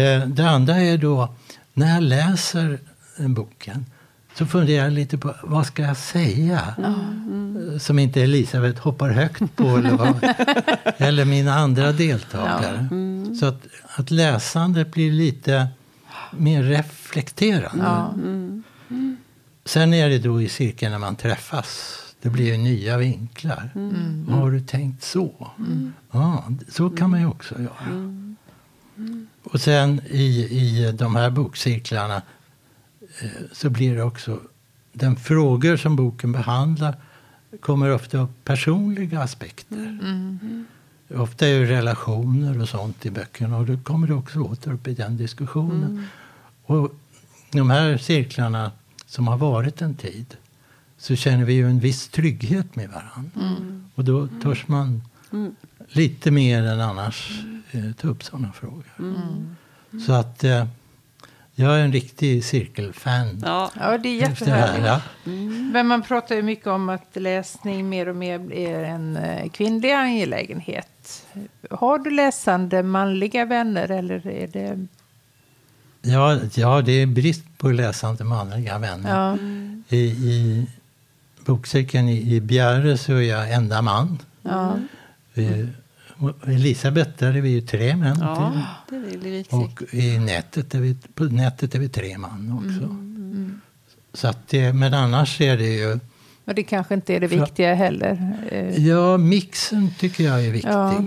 Eh, 0.00 0.26
det 0.26 0.50
andra 0.50 0.76
är 0.76 0.98
då, 0.98 1.34
när 1.74 1.94
jag 1.94 2.02
läser 2.02 2.78
en 3.16 3.34
boken 3.34 3.86
så 4.38 4.46
funderar 4.46 4.84
jag 4.84 4.92
lite 4.92 5.18
på 5.18 5.34
vad 5.42 5.66
ska 5.66 5.82
jag 5.82 5.96
säga? 5.96 6.74
Eh, 6.78 7.78
Som 7.78 7.98
inte 7.98 8.22
Elisabeth 8.22 8.80
hoppar 8.82 9.10
högt 9.10 9.56
på 9.56 9.62
eller, 9.76 9.90
vad, 9.90 10.34
eller 10.98 11.24
mina 11.24 11.54
andra 11.54 11.92
deltagare. 11.92 12.88
Så 13.40 13.46
att, 13.46 13.66
att 13.96 14.10
läsandet 14.10 14.92
blir 14.92 15.12
lite 15.12 15.68
mer 16.30 16.62
reflekterande. 16.62 17.84
Ja. 17.84 18.14
Sen 19.64 19.94
är 19.94 20.08
det 20.08 20.18
då 20.18 20.42
i 20.42 20.48
cirkeln 20.48 20.92
när 20.92 20.98
man 20.98 21.16
träffas. 21.16 21.98
Det 22.22 22.28
blir 22.28 22.46
ju 22.46 22.56
nya 22.56 22.96
vinklar. 22.98 23.70
Har 24.30 24.50
du 24.50 24.60
tänkt 24.60 25.04
så? 25.04 25.50
Ja, 26.10 26.44
så 26.68 26.90
kan 26.90 27.10
man 27.10 27.20
ju 27.20 27.26
också 27.26 27.54
göra. 27.62 28.12
Och 29.44 29.60
sen 29.60 30.00
i, 30.10 30.48
i 30.50 30.92
de 30.92 31.16
här 31.16 31.30
bokcirklarna 31.30 32.22
så 33.52 33.70
blir 33.70 33.96
det 33.96 34.02
också 34.02 34.40
den 34.92 35.16
frågor 35.16 35.76
som 35.76 35.96
boken 35.96 36.32
behandlar 36.32 36.96
kommer 37.60 37.90
ofta 37.90 38.18
upp 38.18 38.44
personliga 38.44 39.20
aspekter. 39.20 39.98
Ofta 41.14 41.46
är 41.46 41.60
det 41.60 41.66
relationer 41.66 42.62
och 42.62 42.68
sånt 42.68 43.06
i 43.06 43.10
böckerna 43.10 43.56
och 43.56 43.66
då 43.66 43.78
kommer 43.78 44.06
det 44.06 44.14
också 44.14 44.40
åter 44.40 44.72
upp 44.72 44.88
i 44.88 44.94
den 44.94 45.16
diskussionen. 45.16 46.06
Och 46.64 46.94
de 47.50 47.70
här 47.70 47.98
cirklarna 47.98 48.72
som 49.06 49.28
har 49.28 49.38
varit 49.38 49.82
en 49.82 49.94
tid 49.94 50.36
så 50.98 51.16
känner 51.16 51.44
vi 51.44 51.52
ju 51.52 51.70
en 51.70 51.80
viss 51.80 52.08
trygghet 52.08 52.76
med 52.76 52.90
varandra. 52.90 53.56
Och 53.94 54.04
då 54.04 54.28
törs 54.42 54.68
man 54.68 55.02
lite 55.88 56.30
mer 56.30 56.62
än 56.62 56.80
annars 56.80 57.44
eh, 57.70 57.92
ta 57.92 58.08
upp 58.08 58.24
sådana 58.24 58.52
frågor. 58.52 58.84
Så 60.06 60.12
att 60.12 60.44
eh, 60.44 60.66
jag 61.60 61.74
är 61.74 61.84
en 61.84 61.92
riktig 61.92 62.44
cirkelfan. 62.44 63.42
Ja. 63.44 63.70
ja, 63.80 63.98
det 63.98 64.20
är 64.20 64.30
efter 64.30 64.46
det 64.46 64.52
här, 64.52 64.58
jättehärligt. 64.58 64.86
ja. 65.24 65.30
Men 65.72 65.86
man 65.86 66.02
pratar 66.02 66.34
ju 66.34 66.42
mycket 66.42 66.66
om 66.66 66.88
att 66.88 67.08
läsning 67.12 67.88
mer 67.88 68.08
och 68.08 68.16
mer 68.16 68.38
blir 68.38 68.78
en 68.78 69.16
eh, 69.16 69.50
kvinnlig 69.50 69.92
angelägenhet. 69.92 71.26
Har 71.70 71.98
du 71.98 72.10
läsande 72.10 72.82
manliga 72.82 73.44
vänner 73.44 73.90
eller 73.90 74.26
är 74.26 74.46
det... 74.46 74.86
Ja, 76.02 76.38
ja, 76.54 76.82
det 76.82 76.92
är 76.92 77.06
brist 77.06 77.44
på 77.56 77.68
läsande 77.68 78.24
manliga 78.24 78.78
vänner. 78.78 79.16
Ja, 79.16 79.38
I, 79.96 80.00
I 80.06 80.66
bokcirkeln 81.44 82.08
i, 82.08 82.34
i 82.34 82.40
Bjäre 82.40 82.98
så 82.98 83.12
är 83.12 83.20
jag 83.20 83.52
enda 83.52 83.82
man. 83.82 84.18
ja. 84.42 84.78
Vi, 85.34 85.68
och 86.18 86.48
Elisabeth, 86.48 87.10
där 87.18 87.34
är 87.36 87.40
vi 87.40 87.48
ju 87.50 87.60
tre 87.60 87.96
män. 87.96 88.16
ja, 88.20 88.52
det 88.90 88.96
är 88.96 89.00
lyrikcirkeln. 89.18 89.62
Och 89.62 89.94
i 89.94 90.18
nätet 90.18 90.74
är 90.74 90.80
vi, 90.80 90.96
på 91.14 91.24
nätet 91.24 91.74
är 91.74 91.78
vi 91.78 91.88
tre 91.88 92.18
man 92.18 92.52
också. 92.52 92.84
Mm, 92.84 93.60
Så 94.12 94.28
att 94.28 94.48
det, 94.48 94.72
men 94.72 94.94
annars 94.94 95.40
är 95.40 95.56
det 95.56 95.66
ju... 95.76 95.98
Och 96.44 96.54
det 96.54 96.62
kanske 96.62 96.94
inte 96.94 97.14
är 97.14 97.20
det 97.20 97.28
För- 97.28 97.36
viktiga 97.40 97.74
heller. 97.74 98.32
Eh, 98.50 98.86
Ja, 98.86 99.16
mixen 99.16 99.90
tycker 99.98 100.24
jag 100.24 100.44
är 100.44 100.50
viktig. 100.50 100.70
Ja. 100.70 101.04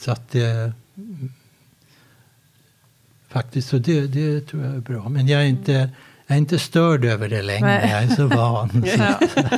Så 0.00 0.10
att 0.10 0.30
det... 0.30 0.72
Faktiskt, 3.28 3.68
så 3.68 3.78
det, 3.78 4.06
det 4.06 4.40
tror 4.40 4.64
jag 4.64 4.74
är 4.74 4.78
bra. 4.80 5.08
Men 5.08 5.28
jag 5.28 5.40
är 5.42 5.46
inte, 5.46 5.72
jag 6.26 6.34
är 6.34 6.38
inte 6.38 6.58
störd 6.58 7.04
över 7.04 7.28
det 7.28 7.42
längre. 7.42 7.66
Nej. 7.66 7.90
Jag 7.90 8.02
är 8.02 8.08
så 8.08 8.26
van. 8.26 8.84
Ja. 8.98 9.20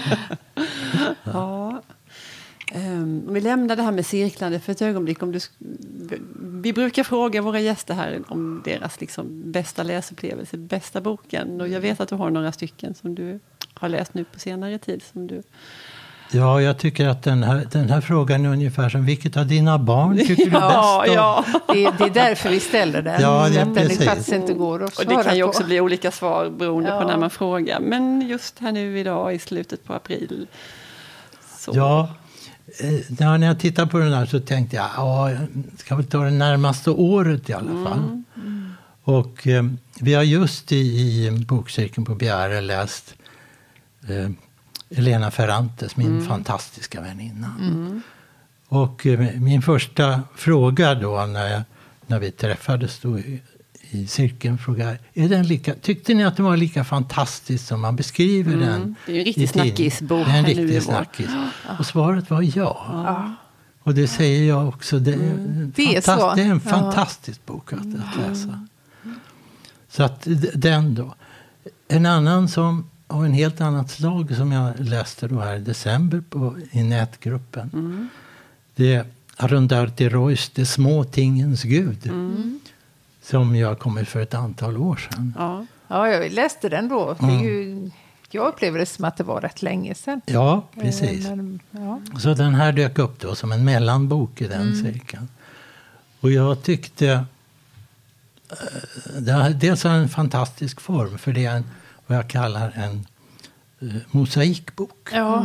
Ja. 1.24 1.61
Om 2.74 3.34
vi 3.34 3.40
lämnar 3.40 3.76
det 3.76 3.82
här 3.82 3.92
med 3.92 4.06
cirklande 4.06 4.60
för 4.60 4.72
ett 4.72 4.82
ögonblick. 4.82 5.22
Om 5.22 5.32
du, 5.32 5.40
vi 6.40 6.72
brukar 6.72 7.04
fråga 7.04 7.42
våra 7.42 7.60
gäster 7.60 7.94
här 7.94 8.22
om 8.28 8.62
deras 8.64 9.00
liksom 9.00 9.52
bästa 9.52 9.82
läsupplevelse, 9.82 10.56
bästa 10.56 11.00
boken. 11.00 11.60
Och 11.60 11.68
jag 11.68 11.80
vet 11.80 12.00
att 12.00 12.08
du 12.08 12.14
har 12.14 12.30
några 12.30 12.52
stycken 12.52 12.94
som 12.94 13.14
du 13.14 13.40
har 13.74 13.88
läst 13.88 14.14
nu 14.14 14.24
på 14.24 14.38
senare 14.38 14.78
tid. 14.78 15.02
Som 15.12 15.26
du, 15.26 15.42
Ja, 16.34 16.62
jag 16.62 16.78
tycker 16.78 17.08
att 17.08 17.22
den 17.22 17.42
här, 17.42 17.68
den 17.72 17.90
här 17.90 18.00
frågan 18.00 18.46
är 18.46 18.50
ungefär 18.50 18.88
som 18.88 19.04
vilket 19.06 19.36
av 19.36 19.46
dina 19.46 19.78
barn 19.78 20.18
tycker 20.18 20.34
du 20.44 20.50
ja, 20.52 21.00
bäst 21.00 21.10
om? 21.10 21.14
ja. 21.14 21.44
Det, 21.74 21.90
det 21.98 22.04
är 22.04 22.10
därför 22.28 22.48
vi 22.50 22.60
ställer 22.60 23.02
den. 23.02 23.20
Ja, 23.20 23.48
det 23.48 23.56
är 23.58 23.62
att 23.62 23.74
den 23.74 23.88
precis. 23.88 24.04
faktiskt 24.06 24.32
inte 24.32 24.52
går 24.54 24.82
att 24.82 24.88
Och 24.98 25.02
svara 25.02 25.16
det 25.16 25.24
kan 25.24 25.36
ju 25.36 25.42
på. 25.42 25.48
också 25.48 25.64
bli 25.64 25.80
olika 25.80 26.10
svar 26.10 26.50
beroende 26.50 26.90
på 26.90 26.96
Ja. 26.96 27.06
när 27.06 27.16
man 27.16 27.30
frågar. 27.30 27.80
Men 27.80 28.28
just 28.28 28.58
här 28.58 28.72
nu 28.72 28.98
idag 28.98 29.34
i 29.34 29.38
slutet 29.38 29.84
på 29.84 29.92
april. 29.92 30.46
Så. 31.56 31.72
Ja, 31.74 32.08
ja, 33.18 33.36
när 33.36 33.46
jag 33.46 33.60
tittar 33.60 33.86
på 33.86 33.98
den 33.98 34.12
här 34.12 34.26
så 34.26 34.40
tänkte 34.40 34.76
jag 34.76 34.88
ja, 34.96 35.30
jag 35.30 35.40
ska 35.78 35.96
väl 35.96 36.06
ta 36.06 36.24
det 36.24 36.30
närmaste 36.30 36.90
året 36.90 37.50
i 37.50 37.52
alla 37.52 37.84
fall. 37.84 38.22
Och 39.04 39.46
eh, 39.46 39.64
vi 40.00 40.14
har 40.14 40.22
just 40.22 40.72
i, 40.72 40.76
i 40.76 41.30
bokcirkeln 41.30 42.04
på 42.04 42.14
Bjäre 42.14 42.60
läst 42.60 43.14
eh, 44.08 44.30
Elena 44.98 45.30
Ferrantes, 45.30 45.96
min 45.96 46.26
fantastiska 46.26 47.00
väninna. 47.00 47.54
Och 48.68 49.06
eh, 49.06 49.40
min 49.40 49.62
första 49.62 50.22
fråga 50.34 50.94
då 50.94 51.26
när, 51.26 51.52
jag, 51.52 51.62
när 52.06 52.18
vi 52.18 52.30
träffades 52.30 53.00
då 53.00 53.18
i, 53.18 53.42
i 53.94 54.06
cirkeln 54.06 54.58
frågade 54.58 54.98
är 55.14 55.28
den 55.28 55.46
lika, 55.46 55.74
tyckte 55.74 56.14
ni 56.14 56.24
att 56.24 56.36
den 56.36 56.46
var 56.46 56.56
lika 56.56 56.84
fantastisk 56.84 57.66
som 57.66 57.80
man 57.80 57.96
beskriver 57.96 58.56
den? 58.56 58.96
Det 59.06 59.12
är 59.12 59.14
ju 59.14 59.20
en 59.20 59.24
riktig 59.24 59.42
i 59.42 59.46
tidningen?" 59.46 59.76
snackisbok 59.76 60.26
en 60.28 60.44
riktig 60.46 60.82
snackis. 60.82 61.30
Och 61.78 61.86
svaret 61.86 62.30
var 62.30 62.42
ja. 62.42 62.86
Ja. 62.88 63.34
Och 63.82 63.94
det 63.94 64.08
säger 64.08 64.48
jag 64.48 64.68
också. 64.68 64.98
Det 64.98 65.12
är, 65.12 65.16
en 65.16 65.72
Det 65.76 65.96
är 65.96 66.00
så. 66.00 66.34
det 66.34 66.42
är 66.42 66.46
en 66.50 66.60
Ja. 66.64 66.70
fantastisk 66.70 67.46
bok 67.46 67.72
att, 67.72 67.78
att 67.78 68.28
läsa. 68.28 68.66
Så 69.88 70.02
att 70.02 70.26
den 70.54 70.94
då. 70.94 71.14
En 71.88 72.06
annan 72.06 72.48
som 72.48 72.90
av 73.06 73.24
en 73.24 73.32
helt 73.32 73.60
annat 73.60 73.90
slag 73.90 74.36
som 74.36 74.52
jag 74.52 74.80
läste 74.80 75.28
då 75.28 75.40
här 75.40 75.56
i 75.56 75.60
december 75.60 76.22
på, 76.30 76.56
i 76.70 76.82
nätgruppen. 76.82 78.08
Det 78.76 78.94
är 78.94 79.04
Arundhati 79.36 80.08
Roys 80.08 80.48
De 80.54 80.66
små 80.66 81.04
tingens 81.04 81.62
gud. 81.62 82.10
Som 83.22 83.56
jag 83.56 83.78
kommit 83.78 84.08
för 84.08 84.20
ett 84.20 84.34
antal 84.34 84.76
år 84.76 84.96
sedan. 84.96 85.34
Ja. 85.38 85.66
ja, 85.88 86.08
jag 86.08 86.32
läste 86.32 86.68
den 86.68 86.88
då. 86.88 87.16
Det 87.20 87.26
är 87.26 87.42
ju, 87.42 87.90
jag 88.30 88.48
upplever 88.48 88.78
det 88.78 88.86
som 88.86 89.04
att 89.04 89.16
det 89.16 89.24
var 89.24 89.40
rätt 89.40 89.62
länge 89.62 89.94
sedan. 89.94 90.20
Ja, 90.26 90.62
precis. 90.80 91.26
Eh, 91.26 91.36
Men, 91.36 91.60
ja. 91.70 92.00
Så 92.18 92.34
den 92.34 92.54
här 92.54 92.72
dök 92.72 92.98
upp 92.98 93.20
då 93.20 93.34
som 93.34 93.52
en 93.52 93.64
mellanbok 93.64 94.40
i 94.40 94.46
den 94.48 94.76
cirkeln. 94.76 95.28
Och 96.20 96.30
jag 96.30 96.62
tyckte... 96.62 97.06
eh, 98.50 98.56
Det 99.18 99.56
dels 99.60 99.82
den 99.82 99.92
en 99.92 100.08
fantastisk 100.08 100.80
form, 100.80 101.18
för 101.18 101.32
det 101.32 101.44
är 101.46 101.56
en, 101.56 101.64
vad 102.06 102.18
jag 102.18 102.28
kallar 102.28 102.72
en 102.76 103.06
eh, 103.90 103.96
mosaikbok. 104.10 105.08
Ja. 105.12 105.44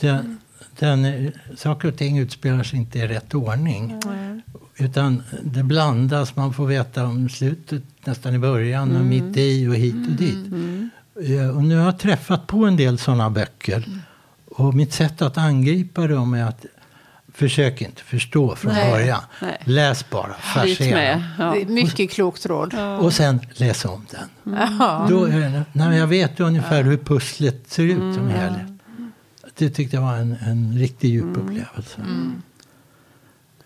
Den, 0.00 0.38
den, 0.78 1.04
är- 1.04 1.32
saker 1.56 1.88
och 1.88 1.96
ting 1.96 2.18
utspelar 2.18 2.62
sig 2.62 2.78
inte 2.78 2.98
i 2.98 3.06
rätt 3.08 3.34
ordning. 3.34 4.00
Utan 4.76 5.22
det 5.42 5.62
blandas, 5.62 6.36
man 6.36 6.52
får 6.52 6.66
veta 6.66 7.04
om 7.06 7.28
slutet 7.28 7.82
nästan 8.04 8.34
i 8.34 8.38
början 8.38 8.96
och 8.96 9.04
mitt 9.04 9.36
i 9.36 9.66
och 9.68 9.74
hit 9.74 9.94
och 10.08 10.14
dit. 10.16 10.52
Eh, 11.38 11.56
Och 11.56 11.64
nu 11.64 11.76
har 11.76 11.84
jag 11.84 11.98
träffat 11.98 12.46
på 12.46 12.64
en 12.64 12.76
del 12.76 12.98
sådana 12.98 13.30
böcker. 13.30 13.84
Och 14.50 14.74
mitt 14.74 14.92
sätt 14.92 15.22
att 15.22 15.38
angripa 15.38 16.06
dem 16.06 16.34
är 16.34 16.44
att 16.44 16.64
försök 17.34 17.80
inte 17.82 18.02
förstå 18.02 18.56
från 18.56 18.72
Nej. 18.72 18.90
början. 18.90 19.20
Nej. 19.42 19.58
Läs 19.64 20.10
bara, 20.10 20.34
med. 20.80 21.22
Ja. 21.38 21.50
Det 21.54 21.62
är 21.62 21.66
mycket 21.66 22.10
klokt 22.10 22.46
råd. 22.46 22.74
Och 23.00 23.12
sen 23.12 23.40
läs 23.54 23.84
om 23.84 24.06
den. 24.10 24.54
Ja. 24.78 25.06
Då 25.10 25.26
när 25.72 25.92
jag 25.98 26.06
vet 26.06 26.40
ungefär 26.40 26.82
hur 26.84 26.96
pusslet 26.96 27.62
ser 27.66 27.82
ut 27.82 28.14
som 28.14 28.28
helhet. 28.28 28.66
Det 29.60 29.70
tyckte 29.70 29.96
jag 29.96 30.02
var 30.02 30.16
en, 30.16 30.36
en 30.46 30.78
riktigt 30.78 31.10
djup 31.10 31.36
upplevelse. 31.36 32.00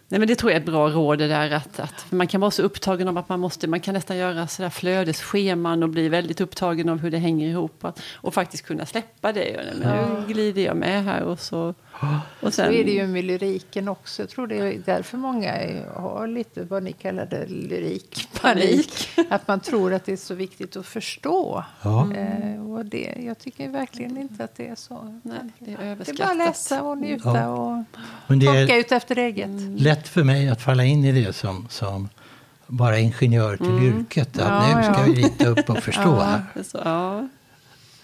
Nej, 0.08 0.18
men 0.18 0.28
det 0.28 0.34
tror 0.34 0.52
jag 0.52 0.56
är 0.56 0.60
ett 0.60 0.66
bra 0.66 0.88
råd 0.88 1.18
det 1.18 1.28
där 1.28 1.50
att, 1.50 1.80
att 1.80 2.12
man 2.12 2.26
kan 2.26 2.40
vara 2.40 2.50
så 2.50 2.62
upptagen 2.62 3.08
av 3.08 3.18
att 3.18 3.28
man 3.28 3.40
måste, 3.40 3.66
man 3.66 3.80
kan 3.80 3.94
nästan 3.94 4.16
göra 4.16 4.46
sådär 4.46 4.70
flödesscheman 4.70 5.82
och 5.82 5.88
bli 5.88 6.08
väldigt 6.08 6.40
upptagen 6.40 6.88
av 6.88 6.98
hur 6.98 7.10
det 7.10 7.18
hänger 7.18 7.48
ihop 7.48 7.84
och, 7.84 8.00
och 8.14 8.34
faktiskt 8.34 8.66
kunna 8.66 8.86
släppa 8.86 9.32
det. 9.32 9.56
Och, 9.56 9.78
men 9.78 10.14
nu 10.26 10.32
glider 10.34 10.62
jag 10.62 10.76
med 10.76 11.04
här 11.04 11.22
och 11.22 11.40
så... 11.40 11.74
Och 12.40 12.54
Så 12.54 12.62
är 12.62 12.84
det 12.84 12.90
ju 12.92 13.06
med 13.06 13.24
lyriken 13.24 13.88
också. 13.88 14.22
Jag 14.22 14.28
tror 14.28 14.46
det 14.46 14.56
är 14.56 14.82
därför 14.84 15.16
många 15.18 15.52
har 15.96 16.26
lite 16.26 16.64
vad 16.64 16.82
ni 16.82 16.92
kallade 16.92 17.46
lyrikpanik. 17.46 19.08
Att 19.30 19.48
man 19.48 19.60
tror 19.60 19.94
att 19.94 20.04
det 20.04 20.12
är 20.12 20.16
så 20.16 20.34
viktigt 20.34 20.76
att 20.76 20.86
förstå. 20.86 21.64
Ja. 21.82 22.12
Eh, 22.14 22.72
och 22.72 22.84
det, 22.86 23.14
jag 23.26 23.38
tycker 23.38 23.68
verkligen 23.68 24.16
inte 24.18 24.44
att 24.44 24.56
det 24.56 24.68
är 24.68 24.74
så. 24.74 25.20
Nej, 25.22 25.38
det 25.58 25.72
är 25.72 25.76
Det 25.76 26.08
är 26.08 26.16
bara 26.18 26.30
att 26.30 26.36
läsa 26.36 26.82
och 26.82 26.98
njuta 26.98 27.36
Ja. 27.38 27.48
och 27.48 27.84
Men 28.26 28.38
det 28.38 28.46
plocka 28.46 28.74
är 28.74 28.78
ut 28.80 28.92
efter 28.92 29.18
eget. 29.18 29.50
lätt 29.80 30.08
för 30.08 30.24
mig 30.24 30.48
att 30.48 30.62
falla 30.62 30.84
in 30.84 31.04
i 31.04 31.12
det 31.24 31.32
som, 31.32 31.66
som 31.70 32.08
bara 32.66 32.98
ingenjör 32.98 33.56
till 33.56 33.82
yrket. 33.82 34.38
Att 34.38 34.68
Ja, 34.68 34.76
nu 34.76 34.82
ska 34.82 34.92
ja. 34.92 35.04
vi 35.06 35.22
rita 35.22 35.48
upp 35.48 35.70
och 35.70 35.78
förstå 35.78 36.02
Ja. 36.02 36.22
här. 36.22 36.62
Så, 36.62 36.80
ja. 36.84 37.28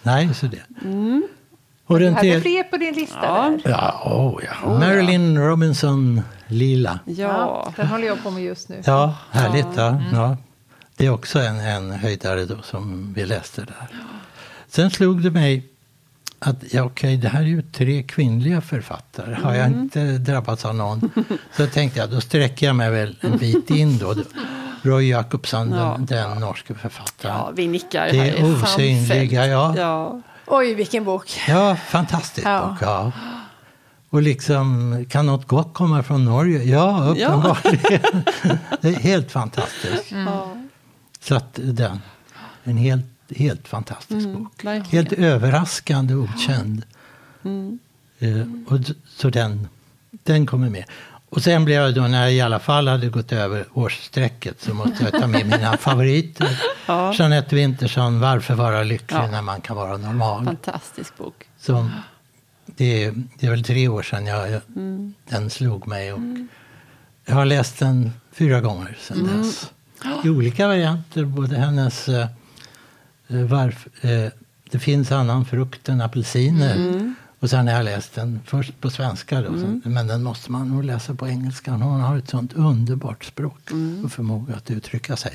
Nej, 0.03 0.33
så 0.33 0.45
det. 0.45 0.63
Och 1.91 1.99
Du 1.99 2.09
hade 2.09 2.41
fler 2.41 2.63
på 2.63 2.77
din 2.77 2.93
lista 2.93 3.19
Ja. 3.23 3.57
där. 3.63 3.71
Ja, 3.71 4.01
oh, 4.05 4.41
ja. 4.63 4.69
Marilyn 4.79 5.37
Robinson, 5.37 6.21
Lila. 6.47 6.99
Ja. 7.05 7.73
Den 7.75 7.87
håller 7.87 8.07
jag 8.07 8.23
på 8.23 8.31
med 8.31 8.43
just 8.43 8.69
nu. 8.69 8.81
Ja, 8.85 9.15
härligt. 9.31 9.65
Ja. 9.75 9.87
Mm. 9.87 10.03
Ja. 10.13 10.37
Det 10.97 11.05
är 11.05 11.09
också 11.09 11.39
en, 11.39 11.59
en 11.59 11.91
höjdare 11.91 12.45
då 12.45 12.61
som 12.63 13.13
vi 13.15 13.25
läste 13.25 13.61
där. 13.61 13.87
Sen 14.67 14.91
slog 14.91 15.21
det 15.23 15.31
mig 15.31 15.65
att 16.39 16.73
ja, 16.73 16.83
okej, 16.83 17.17
det 17.17 17.27
här 17.29 17.41
är 17.41 17.45
ju 17.45 17.61
tre 17.61 18.03
kvinnliga 18.03 18.61
författare. 18.61 19.35
Har 19.43 19.53
jag 19.55 19.67
Mm. 19.67 19.79
inte 19.79 20.17
drabbats 20.17 20.65
av 20.65 20.75
någon 20.75 21.09
så 21.57 21.67
tänkte 21.67 21.99
jag 21.99 22.09
då 22.09 22.21
sträcker 22.21 22.65
jag 22.65 22.75
mig 22.75 22.91
väl 22.91 23.15
en 23.21 23.37
bit 23.37 23.69
in 23.69 23.97
då. 23.97 24.15
Roy 24.81 25.09
Jacobsson, 25.09 25.71
Ja. 25.71 25.95
den, 25.99 26.05
den 26.05 26.37
norske 26.39 26.73
författaren. 26.73 27.35
ja, 27.37 27.51
vi 27.55 27.67
nickar. 27.67 28.07
Det 28.11 28.17
här 28.17 28.25
är 28.25 28.53
osynliga, 28.63 29.47
ja. 29.47 29.73
ja. 29.77 30.21
Oj, 30.53 30.73
vilken 30.73 31.03
bok. 31.03 31.39
Ja, 31.47 31.75
fantastisk 31.75 32.47
Ja. 32.47 32.67
bok. 32.67 32.77
Ja. 32.81 33.11
Och 34.09 34.21
liksom, 34.21 35.05
kan 35.09 35.25
något 35.25 35.47
gott 35.47 35.73
komma 35.73 36.03
från 36.03 36.25
Norge? 36.25 36.63
Ja, 36.63 37.07
uppenbarligen. 37.09 38.23
det 38.81 38.87
är 38.89 38.99
helt 38.99 39.31
fantastiskt. 39.31 40.11
Ja. 40.11 40.55
Så 41.19 41.35
att 41.35 41.59
den, 41.63 41.99
en 42.63 42.77
helt, 42.77 43.05
helt 43.35 43.67
fantastisk 43.67 44.25
Mm, 44.25 44.43
bok. 44.43 44.65
verkligen. 44.65 45.05
Helt 45.05 45.19
överraskande 45.19 46.15
okänd. 46.15 46.83
Mm. 47.43 47.79
Eh, 48.19 48.41
och, 48.73 48.79
så 49.07 49.29
den, 49.29 49.67
den 50.11 50.45
kommer 50.45 50.69
med. 50.69 50.83
Och 51.33 51.43
sen 51.43 51.65
blev 51.65 51.81
jag 51.81 51.95
då, 51.95 52.01
när 52.01 52.21
jag 52.21 52.33
i 52.33 52.41
alla 52.41 52.59
fall 52.59 52.87
hade 52.87 53.07
gått 53.09 53.31
över 53.31 53.65
årsstrecket, 53.73 54.61
så 54.61 54.73
måste 54.73 55.03
jag 55.03 55.11
ta 55.21 55.27
med 55.27 55.45
mina 55.45 55.77
favoriter. 55.77 56.61
Ja. 56.85 57.13
Jeanette 57.13 57.55
Wintersson, 57.55 58.19
Varför 58.19 58.53
vara 58.55 58.83
lycklig 58.83 59.17
Ja. 59.17 59.27
när 59.31 59.41
man 59.41 59.61
kan 59.61 59.75
vara 59.75 59.97
normal. 59.97 60.45
Fantastisk 60.45 61.17
bok. 61.17 61.43
Som, 61.59 61.91
det, 62.65 63.03
är- 63.03 63.13
det 63.39 63.45
är 63.47 63.51
väl 63.51 63.63
tre 63.63 63.87
år 63.87 64.01
sedan 64.03 64.25
jag, 64.25 64.47
Mm. 64.75 65.13
den 65.29 65.49
slog 65.49 65.87
mig. 65.87 66.13
Och 66.13 66.19
Jag 67.25 67.35
har 67.35 67.45
läst 67.45 67.79
den 67.79 68.11
fyra 68.33 68.61
gånger 68.61 68.97
sedan 69.01 69.19
Mm. 69.19 69.37
dess. 69.41 69.71
I 70.23 70.29
olika 70.29 70.67
varianter. 70.67 71.25
Både 71.25 71.57
hennes... 71.57 72.09
Eh, 72.09 72.27
eh, 73.27 73.35
varf, 73.37 73.87
eh, 74.05 74.31
det 74.71 74.79
finns 74.79 75.11
annan 75.11 75.45
frukt 75.45 75.89
än 75.89 76.01
apelsiner. 76.01 77.13
Mm. 77.41 77.45
Och 77.45 77.49
sen 77.49 77.67
har 77.67 77.75
jag 77.75 77.85
läst 77.85 78.15
den 78.15 78.39
först 78.45 78.81
på 78.81 78.89
svenska. 78.89 79.41
Då, 79.41 79.47
sen, 79.47 79.81
men 79.85 80.07
den 80.07 80.23
måste 80.23 80.51
man 80.51 80.69
nog 80.69 80.83
läsa 80.83 81.13
på 81.13 81.27
engelska. 81.27 81.71
Hon 81.71 82.01
har 82.01 82.17
ett 82.17 82.29
sånt 82.29 82.53
underbart 82.53 83.23
språk 83.23 83.71
Mm. 83.71 84.05
och 84.05 84.11
förmåga 84.11 84.55
att 84.55 84.71
uttrycka 84.71 85.15
sig. 85.15 85.33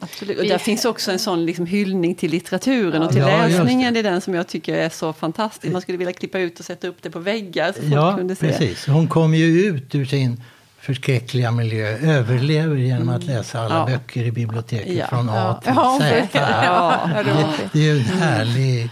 Absolut. 0.00 0.38
Och 0.38 0.44
där 0.44 0.58
finns 0.58 0.84
också 0.84 1.10
en 1.12 1.18
sån 1.18 1.46
liksom 1.46 1.66
hyllning 1.66 2.14
till 2.14 2.30
litteraturen 2.30 3.02
och 3.02 3.10
till 3.12 3.20
Ja, 3.20 3.26
läsningen. 3.46 3.94
Det 3.94 4.00
är 4.00 4.04
den 4.04 4.20
som 4.20 4.34
jag 4.34 4.46
tycker 4.48 4.74
är 4.74 4.88
så 4.88 5.12
fantastisk. 5.12 5.72
Man 5.72 5.82
skulle 5.82 5.98
vilja 5.98 6.12
klippa 6.12 6.38
ut 6.38 6.58
och 6.58 6.64
sätta 6.64 6.88
upp 6.88 6.96
det 7.02 7.10
på 7.10 7.18
väggar 7.18 7.72
så 7.72 7.80
folk 7.80 7.92
Ja, 7.92 8.16
kunde 8.16 8.36
se. 8.36 8.46
precis. 8.48 8.86
Hon 8.86 9.08
kom 9.08 9.34
ju 9.34 9.66
ut 9.66 9.94
ur 9.94 10.04
sin 10.04 10.42
förskräckliga 10.78 11.50
miljö, 11.50 11.88
överlever 11.98 12.76
genom 12.76 13.08
att 13.08 13.24
läsa 13.24 13.60
alla 13.60 13.74
Ja. 13.74 13.86
böcker 13.86 14.22
i 14.24 14.32
biblioteket 14.32 14.96
Ja. 14.96 15.06
från 15.06 15.28
A 15.28 15.32
Ja, 15.34 15.60
till 15.62 15.72
ja, 15.76 15.98
Z. 16.00 16.28
ja, 16.32 17.10
ja, 17.14 17.22
det 17.22 17.30
Det, 17.30 17.46
det 17.72 17.78
är 17.88 17.94
ju 17.94 17.98
en 17.98 18.04
härlig 18.04 18.90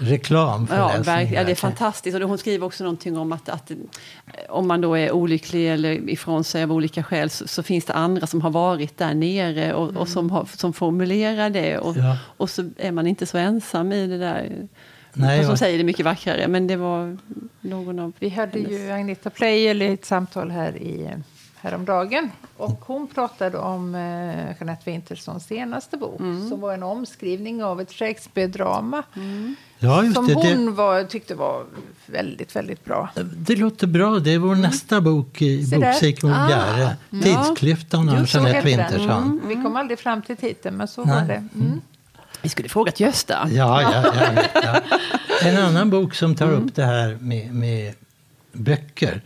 reklam 0.00 0.66
för 0.66 0.76
Ja, 0.76 0.86
läsning. 0.86 1.02
verkligen. 1.04 1.34
ja, 1.42 1.44
det 1.46 1.50
är 1.52 1.56
fantastiskt. 1.56 2.16
Och 2.16 2.28
hon 2.28 2.38
skriver 2.38 2.66
också 2.66 2.84
någonting 2.84 3.18
om 3.18 3.32
att, 3.32 3.48
att 3.48 3.70
om 4.48 4.68
man 4.68 4.80
då 4.80 4.94
är 4.98 5.12
olycklig 5.12 5.68
eller 5.72 6.10
ifrån 6.10 6.44
sig 6.44 6.62
av 6.62 6.72
olika 6.72 7.02
skäl 7.02 7.30
så, 7.30 7.48
så 7.48 7.62
finns 7.62 7.84
det 7.84 7.92
andra 7.92 8.26
som 8.26 8.40
har 8.40 8.50
varit 8.50 8.98
där 8.98 9.14
nere 9.14 9.74
och, 9.74 9.96
och 9.96 10.08
som, 10.08 10.30
har, 10.30 10.48
som 10.56 10.72
formulerar 10.72 11.50
det. 11.50 11.78
Och, 11.78 11.96
Ja. 11.96 12.18
och 12.36 12.50
så 12.50 12.70
är 12.76 12.92
man 12.92 13.06
inte 13.06 13.26
så 13.26 13.38
ensam 13.38 13.92
i 13.92 14.06
det 14.06 14.18
där. 14.18 14.52
Nej, 15.12 15.38
och 15.38 15.44
som 15.44 15.52
och- 15.52 15.58
säger 15.58 15.78
det 15.78 15.84
mycket 15.84 16.04
vackrare. 16.04 16.48
Men 16.48 16.66
det 16.66 16.76
var 16.76 17.16
någon 17.60 17.98
av 17.98 18.12
Vi 18.18 18.28
hade 18.28 18.58
hennes- 18.58 18.72
ju 18.72 18.90
Agneta 18.90 19.30
Pleijel 19.30 19.82
i 19.82 19.86
ett 19.92 20.04
samtal 20.04 20.50
här 20.50 20.76
i, 20.76 21.08
häromdagen. 21.64 22.30
Och 22.56 22.84
hon 22.86 23.06
pratade 23.06 23.58
om 23.58 23.94
eh, 23.94 24.00
Jeanette 24.60 24.90
Winterssons 24.90 25.46
senaste 25.46 25.96
bok 25.96 26.18
som 26.48 26.60
var 26.60 26.74
en 26.74 26.82
omskrivning 26.82 27.64
av 27.64 27.80
ett 27.80 27.92
Shakespeare-drama. 27.92 29.02
Ja, 29.78 30.02
just 30.02 30.14
Som 30.14 30.26
det. 30.26 30.34
hon 30.34 30.66
Det, 30.66 30.72
var, 30.72 31.04
tyckte 31.04 31.34
var 31.34 31.64
väldigt, 32.06 32.56
väldigt 32.56 32.84
bra. 32.84 33.08
det 33.36 33.56
låter 33.56 33.86
bra. 33.86 34.18
Det 34.18 34.30
är 34.30 34.38
vår 34.38 34.54
nästa 34.54 35.00
bok 35.00 35.42
i 35.42 35.64
Mm. 35.74 35.80
Bokcirkeln 35.80 36.32
Ah. 36.32 36.46
Bjäre. 36.46 36.96
Tidsklyftan 37.22 38.08
av 38.08 38.26
Jeanette. 38.28 38.60
Wintersson. 38.60 39.22
Mm. 39.22 39.40
Vi 39.48 39.54
kom 39.54 39.76
aldrig 39.76 39.98
fram 39.98 40.22
till 40.22 40.36
titeln, 40.36 40.76
men 40.76 40.88
så 40.88 41.04
Nej. 41.04 41.20
var 41.20 41.28
det. 41.28 41.34
Mm. 41.54 41.80
Vi 42.42 42.48
skulle 42.48 42.68
frågat 42.68 43.00
Gösta. 43.00 43.48
Ja, 43.50 43.82
ja, 43.82 44.04
ja, 44.14 44.42
ja. 44.62 44.80
En 45.48 45.56
annan 45.56 45.90
bok 45.90 46.14
som 46.14 46.34
tar 46.34 46.50
upp 46.52 46.74
det 46.74 46.84
här 46.84 47.18
med, 47.20 47.54
med 47.54 47.94
böcker 48.52 49.20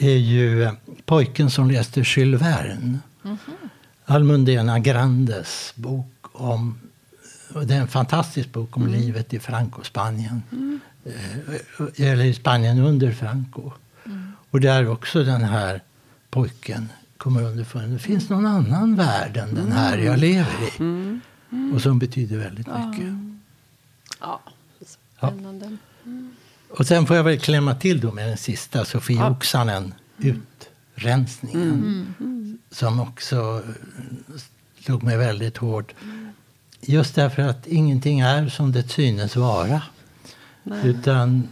är 0.00 0.16
ju 0.16 0.70
Pojken 1.04 1.50
som 1.50 1.70
läste 1.70 2.02
Jules 2.06 2.42
Verne. 2.42 2.98
Almudena 4.04 4.78
Grandes 4.78 5.72
bok 5.74 6.14
om... 6.32 6.78
Det 7.64 7.74
är 7.74 7.80
en 7.80 7.88
fantastisk 7.88 8.52
bok 8.52 8.76
om 8.76 8.86
livet 8.86 9.34
i 9.34 9.38
Franco-Spanien. 9.38 10.42
Eh, 11.04 12.06
Eller 12.10 12.24
i 12.24 12.34
Spanien 12.34 12.78
under 12.78 13.12
Franco. 13.12 13.72
Och 14.50 14.60
där 14.60 14.88
också 14.88 15.24
den 15.24 15.40
här 15.40 15.80
pojken 16.30 16.88
kommer 17.16 17.42
underfund. 17.42 17.92
Det 17.92 17.98
finns 17.98 18.28
någon 18.28 18.46
annan 18.46 18.96
värld 18.96 19.36
än 19.36 19.54
den 19.54 19.72
här 19.72 19.98
jag 19.98 20.18
lever 20.18 20.62
i. 20.62 21.20
Och 21.74 21.82
som 21.82 21.98
betyder 21.98 22.36
väldigt 22.36 22.66
mycket. 22.66 23.14
Ja, 24.20 24.40
spännande. 25.16 25.76
Och 26.70 26.86
sen 26.86 27.06
får 27.06 27.16
jag 27.16 27.24
väl 27.24 27.38
klämma 27.40 27.74
till 27.74 28.00
då 28.00 28.12
med 28.12 28.28
den 28.28 28.36
sista, 28.36 28.84
Sofie 28.84 29.16
Ja. 29.16 29.30
Oksanen, 29.30 29.94
Utrensningen. 30.18 32.14
Som 32.70 33.00
också 33.00 33.62
eh, 33.66 34.40
slog 34.84 35.02
mig 35.02 35.16
väldigt 35.16 35.56
hårt. 35.56 35.94
Just 36.80 37.14
därför 37.14 37.42
att 37.42 37.66
ingenting 37.66 38.20
är 38.20 38.48
som 38.48 38.72
det 38.72 38.88
synes 38.88 39.36
vara. 39.36 39.82
Utan 40.84 41.48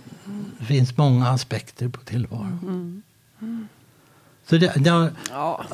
det 0.58 0.64
finns 0.64 0.96
många 0.96 1.28
aspekter 1.28 1.88
på 1.88 2.00
tillvaron. 2.00 3.02
Så 4.50 4.56
det, 4.56 4.72
det, 4.76 5.12
Ja. 5.30 5.64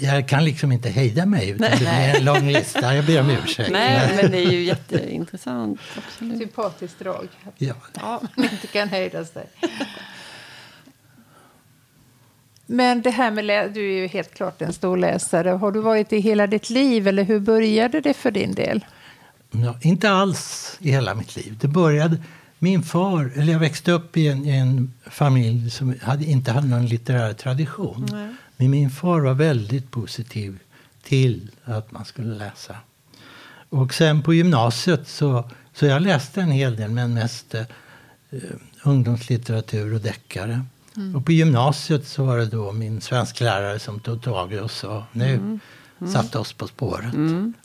jag 0.00 0.28
kan 0.28 0.44
liksom 0.44 0.72
inte 0.72 0.88
hejda 0.88 1.26
mig, 1.26 1.50
utan 1.50 1.70
det 1.70 1.76
blir 1.76 1.88
en 1.88 2.24
lång 2.24 2.48
lista. 2.48 2.94
Jag 2.94 3.04
ber 3.04 3.20
om 3.20 3.30
ursäkt. 3.30 3.70
Nej, 3.72 4.18
men 4.22 4.30
det 4.30 4.38
är 4.38 4.50
ju 4.50 4.62
jätteintressant. 4.62 5.80
Absolut. 5.96 6.38
Sympatiskt 6.38 6.98
drag. 6.98 7.28
Ja. 7.58 7.74
Ja. 7.94 8.22
man 8.36 8.48
inte 8.50 8.66
kan 8.66 8.88
hejda 8.88 9.24
sig. 9.24 9.46
Men 12.66 13.02
det 13.02 13.10
här 13.10 13.30
med 13.30 13.72
du 13.72 13.80
är 13.92 14.00
ju 14.00 14.06
helt 14.06 14.34
klart 14.34 14.62
en 14.62 14.72
stor 14.72 14.96
läsare. 14.96 15.48
Har 15.50 15.72
du 15.72 15.80
varit 15.80 16.12
i 16.12 16.18
hela 16.18 16.46
ditt 16.46 16.70
liv 16.70 17.08
eller 17.08 17.22
hur 17.22 17.40
började 17.40 18.00
det 18.00 18.14
för 18.14 18.30
din 18.30 18.54
del? 18.54 18.84
Ja, 19.50 19.78
inte 19.82 20.10
alls 20.10 20.76
i 20.80 20.90
hela 20.90 21.14
mitt 21.14 21.36
liv. 21.36 21.56
Det 21.60 21.68
började... 21.68 22.16
Min 22.58 22.82
far, 22.82 23.32
eller 23.34 23.52
jag 23.52 23.60
växte 23.60 23.92
upp 23.92 24.16
i 24.16 24.28
en, 24.28 24.44
i 24.44 24.50
en 24.50 24.92
familj 25.10 25.70
som 25.70 25.94
hade, 26.02 26.24
inte 26.24 26.52
hade 26.52 26.66
någon 26.66 26.86
litterär 26.86 27.32
tradition. 27.32 28.08
Men 28.56 28.70
min 28.70 28.90
far 28.90 29.20
var 29.20 29.34
väldigt 29.34 29.90
positiv 29.90 30.58
till 31.02 31.50
att 31.64 31.92
man 31.92 32.04
skulle 32.04 32.34
läsa. 32.34 32.76
Och 33.68 33.94
sen 33.94 34.22
på 34.22 34.34
gymnasiet 34.34 35.08
så, 35.08 35.50
så 35.72 35.86
jag 35.86 36.02
läste 36.02 36.40
en 36.40 36.50
hel 36.50 36.76
del, 36.76 36.90
men 36.90 37.14
mest 37.14 37.54
eh, 37.54 37.64
ungdomslitteratur 38.82 39.94
och 39.94 40.00
deckare. 40.00 40.64
Och 41.14 41.24
på 41.24 41.32
gymnasiet 41.32 42.06
så 42.06 42.24
var 42.24 42.38
det 42.38 42.46
då 42.46 42.72
min 42.72 43.00
svensklärare 43.00 43.78
som 43.78 44.00
tog 44.00 44.22
tag 44.22 44.52
i 44.52 44.58
oss 44.58 44.84
och 44.84 45.02
nu 45.12 45.58
satte 46.12 46.38
oss 46.38 46.52
på 46.52 46.66
spåret. 46.66 47.14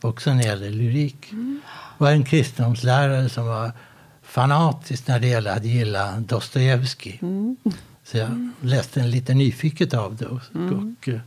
Också 0.01 0.33
när 0.33 0.37
det 0.37 0.47
gäller 0.47 0.69
lyrik. 0.69 1.31
Och 1.97 2.09
en 2.09 2.23
kristendomslärare 2.23 3.29
som 3.29 3.45
var 3.45 3.71
fanatisk 4.31 5.07
när 5.07 5.19
det 5.19 5.27
gällde 5.27 5.53
att 5.53 5.65
gilla 5.65 6.19
Dostojevskij. 6.19 7.19
Så 8.03 8.17
jag 8.17 8.49
läste 8.61 9.01
en 9.01 9.11
lite 9.11 9.33
nyfiket 9.33 9.93
av 9.93 10.15
det 10.15 10.25
och, 10.25 10.41
och 10.53 11.07
eh, 11.07 11.19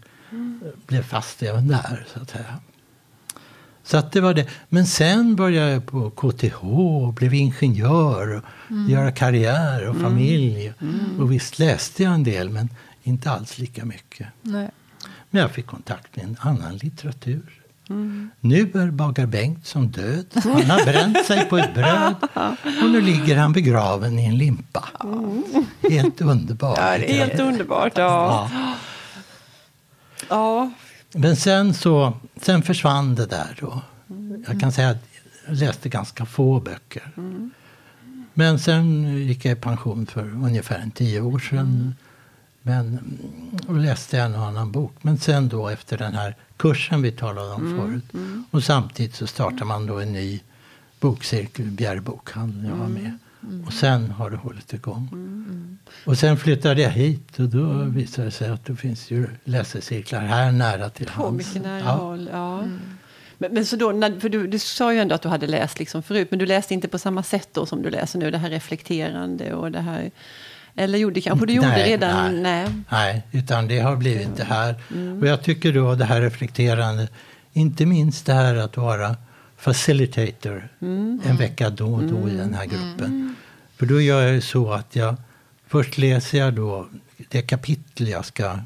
blev 0.86 1.02
fast 1.02 1.42
även 1.42 1.68
där. 1.68 2.06
Så 2.12 2.20
att 2.20 2.30
säga. 2.30 2.60
Så 3.82 3.96
att 3.96 4.12
det 4.12 4.20
var 4.20 4.34
det. 4.34 4.48
Men 4.68 4.86
sen 4.86 5.36
började 5.36 5.70
jag 5.70 5.86
på 5.86 6.10
KTH 6.10 6.64
och 6.64 7.12
blev 7.12 7.34
ingenjör 7.34 8.36
och 8.36 8.42
göra 8.90 9.12
karriär 9.12 9.88
och 9.88 9.96
familj. 9.96 10.72
Och 11.18 11.32
visst 11.32 11.58
läste 11.58 12.02
jag 12.02 12.14
en 12.14 12.24
del, 12.24 12.50
men 12.50 12.68
inte 13.02 13.30
alls 13.30 13.58
lika 13.58 13.84
mycket. 13.84 14.28
Nej. 14.42 14.70
Men 15.30 15.42
jag 15.42 15.50
fick 15.50 15.66
kontakt 15.66 16.16
med 16.16 16.24
en 16.24 16.36
annan 16.40 16.76
litteratur. 16.76 17.63
Nu 18.40 18.60
är 18.60 18.90
Bagar 18.90 19.26
Bengtsson 19.26 19.88
död. 19.88 20.26
Han 20.34 20.70
har 20.70 20.84
bränt 20.84 21.26
sig 21.26 21.44
på 21.44 21.58
ett 21.58 21.74
bröd 21.74 22.14
och 22.82 22.90
nu 22.90 23.00
ligger 23.00 23.36
han 23.36 23.52
begraven 23.52 24.18
i 24.18 24.24
en 24.24 24.38
limpa. 24.38 24.84
Helt 25.90 26.20
underbart. 26.20 26.78
Ja, 26.78 26.98
det 26.98 27.20
är 27.20 27.26
Helt 27.26 27.40
underbart. 27.40 27.92
Ja. 27.96 28.48
Ja. 28.52 28.74
Ja. 30.28 30.70
Men 31.12 31.36
sen, 31.36 31.74
så, 31.74 32.12
sen 32.36 32.62
försvann 32.62 33.14
det 33.14 33.26
där 33.26 33.56
då. 33.60 33.82
Jag 34.48 34.60
kan 34.60 34.72
säga 34.72 34.90
att 34.90 35.04
jag 35.46 35.56
läste 35.56 35.88
ganska 35.88 36.26
få 36.26 36.60
böcker. 36.60 37.10
Men 38.34 38.58
sen 38.58 39.04
gick 39.26 39.44
jag 39.44 39.52
i 39.52 39.60
pension 39.60 40.06
för 40.06 40.22
ungefär 40.22 40.78
en 40.78 40.90
tio 40.90 41.20
år 41.20 41.38
sedan. 41.38 41.94
Men, 42.66 43.18
och 43.68 43.74
läste 43.79 44.18
en 44.20 44.35
och 44.35 44.44
annan 44.46 44.72
bok. 44.72 44.92
Men 45.03 45.18
sen 45.18 45.48
då 45.48 45.68
efter 45.68 45.98
den 45.98 46.14
här 46.14 46.37
kursen 46.57 47.03
vi 47.03 47.12
talade 47.12 47.50
om 47.55 47.77
förut. 47.79 48.24
Och 48.50 48.64
samtidigt 48.64 49.14
så 49.14 49.27
startar 49.27 49.64
man 49.64 49.87
då 49.87 49.98
en 49.98 50.12
ny 50.12 50.40
bokcirkel, 51.00 51.66
Bjärre 51.70 52.00
bokhandel, 52.00 52.64
jag 52.70 52.77
var 52.77 52.88
med. 52.88 53.18
Och 53.66 53.72
sen 53.72 54.11
har 54.11 54.31
det 54.31 54.37
hållit 54.37 54.72
igång. 54.72 55.09
Och 56.05 56.18
sen 56.18 56.37
flyttade 56.37 56.83
jag 56.83 56.90
hit 56.90 57.38
och 57.38 57.48
då 57.48 57.72
visade 57.72 58.27
det 58.29 58.31
sig 58.31 58.48
att 58.50 58.64
det 58.64 58.77
finns 58.77 59.11
ju 59.11 59.27
läsecirklar 59.44 60.20
här 60.20 60.53
nära 60.53 60.90
till 60.90 61.07
På 61.07 61.12
hands. 61.24 61.46
mycket 61.46 61.62
nära 61.62 61.79
Ja. 61.85 61.92
håll. 61.92 62.29
Ja. 62.33 62.62
Men, 63.38 63.55
men 63.55 63.66
så 63.66 63.77
då, 63.77 63.92
när, 63.92 64.20
för 64.20 64.29
du, 64.29 64.46
du 64.46 64.59
sa 64.59 64.92
ju 64.92 64.98
ändå 65.00 65.14
att 65.14 65.22
du 65.22 65.29
hade 65.29 65.46
läst 65.46 65.79
liksom 65.79 66.03
förut, 66.03 66.29
men 66.31 66.38
du 66.38 66.46
läste 66.46 66.74
inte 66.74 66.88
på 66.88 66.98
samma 66.98 67.22
sätt 67.22 67.48
då 67.53 67.66
som 67.66 67.83
du 67.83 67.90
läser 67.90 68.18
nu, 68.18 68.31
det 68.31 68.38
här 68.38 68.50
reflekterande 68.50 69.55
och 69.55 69.72
det 69.72 69.81
här... 69.81 70.11
Eller 70.76 70.98
gjorde 70.98 71.20
kanske 71.20 71.46
du 71.46 71.52
gjorde 71.52 71.68
Nej, 71.68 71.90
redan? 71.90 72.42
nej. 72.42 72.64
Nej. 72.64 72.72
Nej, 72.90 73.22
utan 73.32 73.68
det 73.68 73.78
har 73.78 73.96
blivit 73.96 74.37
det 74.37 74.44
här. 74.44 74.74
Och 75.20 75.26
jag 75.26 75.42
tycker 75.42 75.72
då 75.72 75.94
det 75.94 76.04
här 76.04 76.20
reflekterande, 76.20 77.08
inte 77.52 77.87
minst 77.87 78.26
det 78.26 78.32
här 78.32 78.54
att 78.54 78.76
vara 78.76 79.16
facilitator 79.56 80.68
en 81.24 81.37
vecka 81.38 81.70
då 81.70 81.94
och 81.94 82.02
då 82.04 82.28
i 82.28 82.37
den 82.37 82.54
här 82.54 82.66
gruppen. 82.66 83.37
För 83.76 83.87
då 83.87 84.00
gör 84.00 84.22
jag 84.22 84.32
ju 84.34 84.40
så 84.40 84.72
att 84.72 84.96
jag 84.96 85.16
först 85.68 85.98
läser 85.98 86.38
jag 86.38 86.54
då 86.54 86.87
det 87.28 87.42
kapitel 87.42 88.08
jag 88.08 88.24
ska 88.24 88.58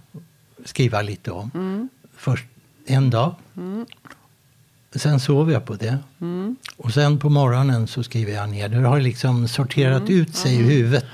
skriva 0.64 1.02
lite 1.02 1.30
om. 1.30 1.88
Först 2.16 2.44
en 2.86 3.10
dag. 3.10 3.34
Sen 4.94 5.20
sover 5.20 5.52
jag 5.52 5.64
på 5.64 5.74
det. 5.74 5.98
Och 6.76 6.92
sen 6.94 7.18
på 7.18 7.28
morgonen 7.28 7.86
så 7.86 8.02
skriver 8.02 8.32
jag 8.32 8.48
ner 8.48 8.68
det. 8.68 8.80
Det 8.80 8.88
har 8.88 9.00
liksom 9.00 9.48
sorterat 9.48 10.10
ut 10.10 10.36
sig 10.36 10.54
i 10.54 10.62
huvudet. 10.62 11.04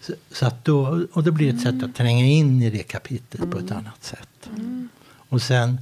Så, 0.00 0.12
så 0.30 0.46
att 0.46 0.64
då, 0.64 1.06
och 1.12 1.22
det 1.24 1.32
blir 1.32 1.54
ett 1.54 1.60
sätt 1.60 1.82
att 1.82 1.94
tränga 1.94 2.24
in 2.24 2.62
i 2.62 2.70
det 2.70 2.82
kapitlet 2.82 3.50
på 3.50 3.58
ett 3.58 3.70
annat 3.70 4.04
sätt. 4.04 4.48
Och 5.28 5.42
sen 5.42 5.80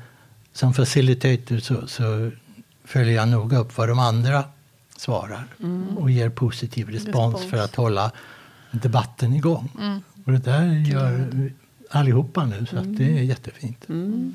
som 0.52 0.74
facilitator 0.74 1.58
så, 1.58 1.86
så 1.86 2.30
följer 2.84 3.14
jag 3.14 3.28
noga 3.28 3.58
upp 3.58 3.76
vad 3.76 3.88
de 3.88 3.98
andra 3.98 4.44
svarar 4.96 5.46
och 5.96 6.10
ger 6.10 6.30
positiv 6.30 6.88
respons, 6.88 7.34
Respons. 7.34 7.50
för 7.50 7.56
att 7.56 7.74
hålla 7.74 8.10
debatten 8.70 9.32
igång. 9.32 9.70
Och 10.24 10.32
det 10.32 10.38
där 10.38 10.64
gör 10.72 11.52
allihopa 11.90 12.46
nu, 12.46 12.66
så 12.70 12.76
att 12.76 12.96
det 12.96 13.18
är 13.18 13.22
jättefint. 13.22 13.84
Du, 13.86 14.32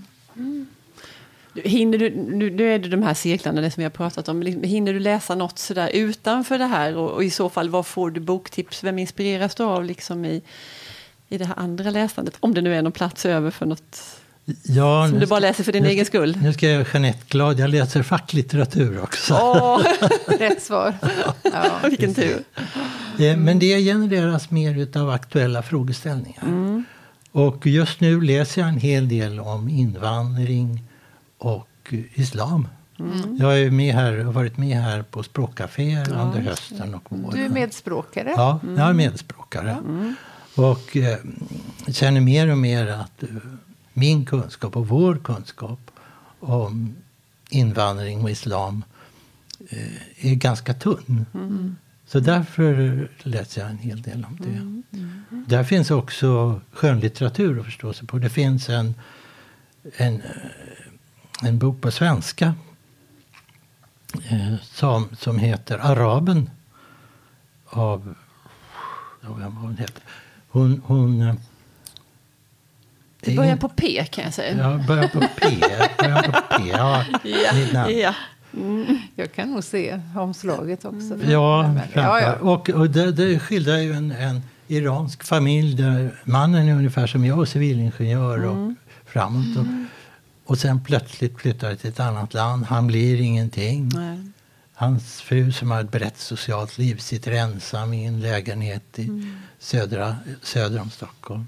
Hinner 1.63 1.97
du, 1.97 2.09
nu, 2.09 2.49
nu 2.49 2.73
är 2.73 2.79
det 2.79 2.89
de 2.89 3.03
här 3.03 3.13
cirklarna 3.13 3.62
det 3.62 3.71
som 3.71 3.81
vi 3.81 3.85
har 3.85 3.89
pratat 3.91 4.29
om. 4.29 4.43
Liksom, 4.43 4.63
Hinner 4.63 4.93
du 4.93 4.99
läsa 4.99 5.35
något 5.35 5.59
sådär 5.59 5.89
utanför 5.93 6.57
det 6.57 6.65
här? 6.65 6.97
Och, 6.97 7.12
och 7.12 7.23
i 7.23 7.29
så 7.29 7.49
fall, 7.49 7.69
vad 7.69 7.85
får 7.85 8.12
du 8.12 8.19
boktips? 8.19 8.83
Vem 8.83 8.99
inspireras 8.99 9.55
du 9.55 9.63
av 9.63 9.85
liksom 9.85 10.25
i, 10.25 10.41
i 11.29 11.38
det 11.38 11.45
här 11.45 11.53
andra 11.59 11.89
läsandet? 11.89 12.33
Om 12.39 12.53
det 12.53 12.62
nu 12.62 12.75
är 12.75 12.81
någon 12.81 12.91
plats 12.91 13.25
över 13.25 13.51
för 13.51 13.65
något 13.65 13.99
Ja, 14.63 15.07
som 15.09 15.19
du 15.19 15.25
bara 15.25 15.39
ska- 15.39 15.47
läser 15.47 15.63
för 15.63 15.71
din 15.71 15.85
egen 15.85 16.05
ska- 16.05 16.12
skull. 16.17 16.38
Nu 16.41 16.53
ska 16.53 16.65
jag 16.65 16.73
göra 16.75 16.88
Jeanette 16.93 17.19
glad. 17.29 17.59
Jag 17.59 17.69
läser 17.69 18.03
facklitteratur 18.03 19.01
också. 19.03 19.33
Åh, 19.33 19.81
Rätt 20.39 20.62
svar. 20.63 20.93
Ja. 21.43 21.65
vilken 21.89 22.13
tur! 22.15 22.43
Eh, 23.19 23.38
Men 23.38 23.59
det 23.59 23.79
genereras 23.79 24.51
mer 24.51 24.97
av 24.97 25.09
aktuella 25.09 25.62
frågeställningar. 25.63 26.43
Och 27.31 27.67
just 27.67 27.99
nu 28.01 28.21
läser 28.21 28.62
jag 28.62 28.69
en 28.69 28.77
hel 28.79 29.07
del 29.09 29.39
om 29.39 29.69
invandring 29.69 30.83
och 31.39 31.93
islam. 32.13 32.67
Jag 33.39 33.60
är 33.60 33.71
med 33.71 33.95
här, 33.95 34.17
har 34.17 34.34
varit 34.34 34.58
med 34.58 34.78
här 34.78 35.02
på 35.02 35.23
språkcaféer 35.23 36.12
under 36.12 36.39
hösten 36.39 36.95
och 36.95 37.04
våren. 37.10 37.30
Du 37.32 37.45
är 37.45 37.49
medspråkare. 37.49 38.34
Ja, 38.36 38.60
jag 38.63 38.89
är 38.89 38.93
medspråkare. 38.93 39.78
Och 40.56 40.97
eh, 40.97 41.17
känner 41.88 42.21
mer 42.21 42.52
och 42.52 42.58
mer 42.58 42.88
att 42.88 43.23
eh, 43.23 43.30
min 43.93 44.25
kunskap 44.25 44.78
och 44.78 44.88
vår 44.88 45.15
kunskap 45.15 45.91
om 46.39 46.95
invandring 47.49 48.23
och 48.23 48.30
islam 48.30 48.84
eh, 49.69 50.32
är 50.32 50.36
ganska 50.36 50.73
tunn. 50.73 51.25
Så 52.08 52.19
därför 52.19 53.08
läser 53.23 53.62
jag 53.62 53.69
en 53.69 53.78
hel 53.78 54.02
del 54.02 54.25
om 54.25 54.38
det. 54.39 54.82
Där 55.56 55.63
finns 55.63 55.91
också 55.91 56.62
skönlitteratur 56.71 57.60
att 57.60 57.65
förstå 57.65 57.93
sig 57.93 58.08
på. 58.08 58.17
Det 58.17 58.30
finns 58.30 58.69
en, 58.69 58.93
en, 59.97 60.21
en 61.43 61.58
bok 61.58 61.82
på 61.82 61.91
svenska 61.91 62.54
eh, 64.30 64.56
som, 64.62 65.10
som 65.19 65.39
heter 65.39 65.78
Araben 65.78 66.49
av... 67.65 68.15
Jag 69.21 69.30
vet 69.30 69.45
inte 69.45 69.56
vad 69.56 69.63
hon 69.63 69.78
heter. 69.78 70.04
Hon... 70.49 70.82
hon 70.86 71.21
eh, 71.21 71.36
Det 73.19 73.36
börjar 73.36 73.58
på 73.58 73.69
P 73.69 74.06
kan 74.12 74.23
jag 74.23 74.34
säga. 74.34 74.58
Ja, 74.58 74.84
börjar 74.88 75.08
på 75.08 75.19
P. 75.19 75.60
Börjar 75.99 76.23
på 76.23 76.58
P. 76.58 76.69
Ja, 76.69 77.06
namn. 77.73 77.99
ja. 77.99 78.13
Jag 79.15 79.34
kan 79.34 79.52
nog 79.52 79.63
se 79.63 80.02
omslaget 80.15 80.86
också. 80.86 81.17
Ja, 81.25 81.75
ja, 81.93 82.21
ja. 82.21 82.36
och, 82.36 82.69
och 82.69 82.89
det, 82.89 83.12
det 83.12 83.39
skildrar 83.39 83.78
ju 83.78 83.93
en, 83.93 84.12
en 84.12 84.41
iransk 84.67 85.23
familj 85.23 85.75
där 85.75 86.21
mannen 86.23 86.67
är 86.67 86.73
ungefär 86.73 87.08
som 87.08 87.25
jag, 87.25 87.47
civilingenjör 87.47 88.45
och 88.45 88.73
framåt. 89.06 89.58
Och, 89.58 89.65
och 90.49 90.57
sen 90.57 90.83
plötsligt 90.83 91.39
flyttar 91.39 91.75
till 91.75 91.89
ett 91.89 91.99
annat 91.99 92.33
land. 92.33 92.65
Han 92.65 92.88
blir 92.88 93.21
ingenting. 93.21 93.89
Nej. 93.93 94.19
Hans 94.73 95.21
fru 95.21 95.51
som 95.51 95.71
har 95.71 95.81
ett 95.81 95.91
brett 95.91 96.17
socialt 96.17 96.77
liv 96.77 96.97
sitter 96.97 97.31
ensam 97.31 97.93
i 97.93 98.05
en 98.05 98.19
lägenhet 98.19 98.99
i 98.99 99.33
södra, 99.59 100.15
söder 100.41 100.81
om 100.81 100.89
Stockholm. 100.89 101.47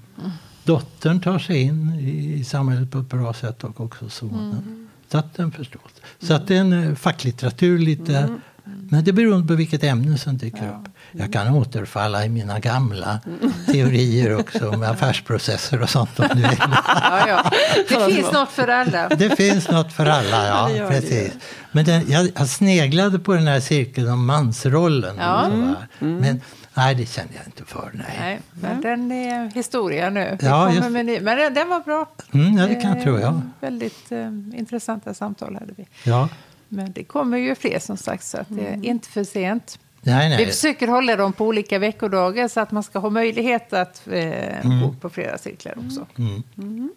Dottern 0.64 1.20
tar 1.20 1.38
sig 1.38 1.62
in 1.62 1.94
i, 1.94 2.34
i 2.34 2.44
samhället 2.44 2.90
på 2.90 2.98
ett 2.98 3.08
bra 3.08 3.34
sätt 3.34 3.64
och 3.64 3.80
också 3.80 4.08
sonen. 4.08 4.88
Så 5.08 5.18
att 5.18 5.34
den 5.34 5.52
förstås. 5.52 5.92
Så 6.18 6.34
att 6.34 6.46
det 6.46 6.56
är 6.56 6.60
en 6.60 6.72
eh, 6.72 6.94
facklitteratur 6.94 7.78
lite. 7.78 8.38
Men 8.64 9.04
det 9.04 9.12
beror 9.12 9.46
på 9.46 9.54
vilket 9.54 9.84
ämne 9.84 10.18
som 10.18 10.36
dyker 10.38 10.68
upp. 10.68 10.88
Jag 11.12 11.32
kan 11.32 11.48
återfalla 11.54 12.24
i 12.24 12.28
mina 12.28 12.58
gamla 12.58 13.20
teorier 13.66 14.36
också 14.40 14.68
om 14.70 14.82
affärsprocesser 14.82 15.82
och 15.82 15.90
sånt 15.90 16.20
om 16.20 16.28
du 16.28 16.34
vill. 16.42 16.58
Ja, 16.86 17.28
ja. 17.28 17.50
Det 17.88 18.14
finns 18.14 18.32
något 18.32 18.50
för 18.50 18.68
alla. 18.68 19.08
Det 19.08 19.36
finns 19.36 19.68
något 19.68 19.92
för 19.92 20.06
alla, 20.06 20.46
Ja, 20.46 20.70
ja. 20.70 20.88
precis. 20.88 21.32
Men 21.72 21.84
den, 21.84 22.10
jag, 22.10 22.28
jag 22.36 22.48
sneglade 22.48 23.18
på 23.18 23.34
den 23.34 23.46
här 23.46 23.60
cirkeln 23.60 24.08
om 24.08 24.26
mansrollen. 24.26 25.16
Ja. 25.18 25.46
Och 25.46 25.52
så 25.52 25.56
där. 25.58 25.86
Men 26.06 26.40
nej, 26.74 26.94
det 26.94 27.06
kände 27.06 27.32
jag 27.36 27.46
inte 27.46 27.64
för. 27.64 27.90
Nej. 27.94 28.16
Nej, 28.20 28.40
men 28.60 28.80
den 28.80 29.12
är 29.12 29.50
historia 29.54 30.10
nu. 30.10 30.38
Ja, 30.42 30.72
just- 30.72 30.90
med 30.90 31.06
ny- 31.06 31.20
Men 31.20 31.54
den, 31.54 31.68
var 31.68 31.80
bra. 31.80 32.10
Mm, 32.32 32.58
ja, 32.58 32.66
det 32.66 32.74
kan 32.74 32.90
jag 32.96 33.02
tro. 33.02 33.18
Ja. 33.20 33.28
Eh, 33.28 33.40
Väldigt 33.60 34.12
eh, 34.12 34.26
intressanta 34.58 35.14
samtal 35.14 35.54
hade 35.54 35.72
vi. 35.76 35.86
Ja. 36.04 36.28
Men 36.74 36.92
det 36.92 37.04
kommer 37.04 37.38
ju 37.38 37.54
fler 37.54 37.78
som 37.78 37.96
sagt, 37.96 38.24
så 38.24 38.38
att 38.38 38.46
det 38.48 38.66
är 38.66 38.84
inte 38.84 39.08
för 39.08 39.24
sent. 39.24 39.78
Nej, 40.00 40.30
Vi 40.30 40.36
nej. 40.36 40.46
försöker 40.46 40.88
hålla 40.88 41.16
dem 41.16 41.32
på 41.32 41.46
olika 41.46 41.78
veckodagar 41.78 42.48
så 42.48 42.60
att 42.60 42.70
man 42.70 42.82
ska 42.82 42.98
ha 42.98 43.10
möjlighet 43.10 43.72
att 43.72 44.08
eh, 44.08 44.80
gå 44.82 44.94
på 45.00 45.10
flera 45.10 45.38
cirklar 45.38 45.78
också. 45.86 46.06
Mm. 46.18 46.90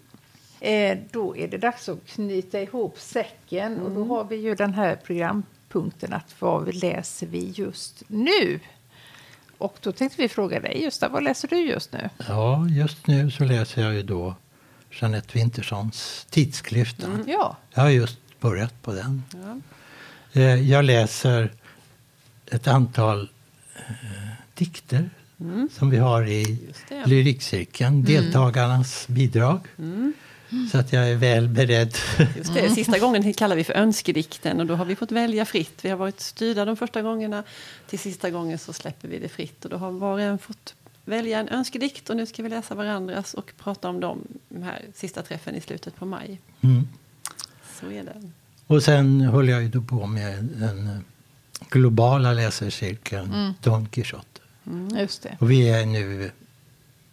Eh, 0.60 0.98
då 1.12 1.38
är 1.38 1.48
det 1.48 1.58
dags 1.58 1.90
att 1.90 2.08
knyta 2.08 2.62
ihop 2.62 3.00
säcken 3.00 3.80
och 3.82 3.92
då 3.92 4.06
har 4.06 4.24
vi 4.24 4.36
ju 4.36 4.56
den 4.56 4.74
här 4.74 4.96
programpunkten 4.96 6.14
att 6.14 6.36
vad 6.40 6.76
läser 6.76 7.28
vi 7.28 7.52
just 7.56 8.04
nu? 8.08 8.60
Och 9.58 9.78
då 9.82 9.92
tänkte 9.92 10.22
vi 10.22 10.30
fråga 10.30 10.60
dig 10.60 10.82
Gösta, 10.84 11.10
vad 11.10 11.24
läser 11.24 11.48
du 11.48 11.58
just 11.60 11.94
nu? 11.94 12.10
Ja, 12.28 12.68
just 12.70 13.08
nu 13.08 13.32
så 13.32 13.44
läser 13.44 13.82
jag 13.82 13.94
ju 13.94 14.04
då 14.04 14.36
Jeanette 14.92 15.38
Winterssons 15.38 16.28
Tidsklyftan. 16.30 17.24
Ja, 17.28 17.58
Jag 17.74 17.82
har 17.84 17.90
just 17.90 18.20
börjat 18.50 18.82
på 18.82 18.94
den. 18.94 19.24
Eh, 20.34 20.70
Jag 20.72 20.86
läser 20.86 21.52
ett 22.52 22.68
antal 22.68 23.30
eh, 23.76 23.82
dikter 24.54 25.10
som 25.72 25.90
vi 25.90 25.98
har 25.98 26.28
i 26.28 26.60
lyrikcirkeln. 27.06 28.04
Deltagarnas 28.04 29.08
bidrag. 29.08 29.60
Så 30.72 30.78
att 30.78 30.94
jag 30.94 31.10
är 31.10 31.16
väl 31.16 31.48
beredd. 31.48 31.98
Just 32.38 32.54
det, 32.54 32.70
sista 32.70 33.00
gången 33.00 33.34
kallar 33.34 33.56
vi 33.56 33.64
för 33.64 33.74
önskedikten 33.74 34.60
och 34.60 34.66
då 34.66 34.76
har 34.76 34.86
vi 34.86 34.96
fått 34.96 35.12
välja 35.12 35.46
fritt. 35.46 35.80
Vi 35.82 35.90
har 35.90 35.98
varit 35.98 36.20
styrda 36.20 36.66
de 36.66 36.78
första 36.78 37.02
gångerna. 37.02 37.44
Till 37.90 38.00
sista 38.00 38.30
gången 38.30 38.58
så 38.58 38.74
släpper 38.74 39.08
vi 39.08 39.20
det 39.20 39.30
fritt 39.30 39.66
och 39.66 39.72
då 39.72 39.78
har 39.78 39.92
var 39.92 40.14
och 40.14 40.22
en 40.22 40.38
fått 40.38 40.76
välja 41.06 41.40
en 41.40 41.50
önskedikt 41.50 42.10
och 42.10 42.18
nu 42.18 42.26
ska 42.26 42.44
vi 42.44 42.50
läsa 42.50 42.76
varandras 42.76 43.34
och 43.34 43.54
prata 43.58 43.90
om 43.90 44.00
dem 44.00 44.28
den 44.50 44.64
här 44.64 44.82
sista 44.94 45.22
träffen 45.22 45.56
i 45.56 45.62
slutet 45.62 45.96
på 45.96 46.06
maj. 46.06 46.40
Mm. 46.62 46.88
Så 47.80 47.92
är 47.92 48.04
det. 48.04 48.32
Och 48.68 48.84
sen 48.84 49.22
håller 49.22 49.54
jag 49.54 49.62
ju 49.62 49.70
då 49.70 49.82
på 49.82 50.06
med 50.08 50.44
den 50.44 50.88
eh, 50.88 50.98
globala 51.70 52.34
läsarcirkeln 52.34 53.54
Don 53.62 53.86
Quixote. 53.86 54.42
just 55.00 55.24
det. 55.24 55.38
Och 55.40 55.52
vi 55.52 55.70
är 55.70 55.86
nu 55.86 56.32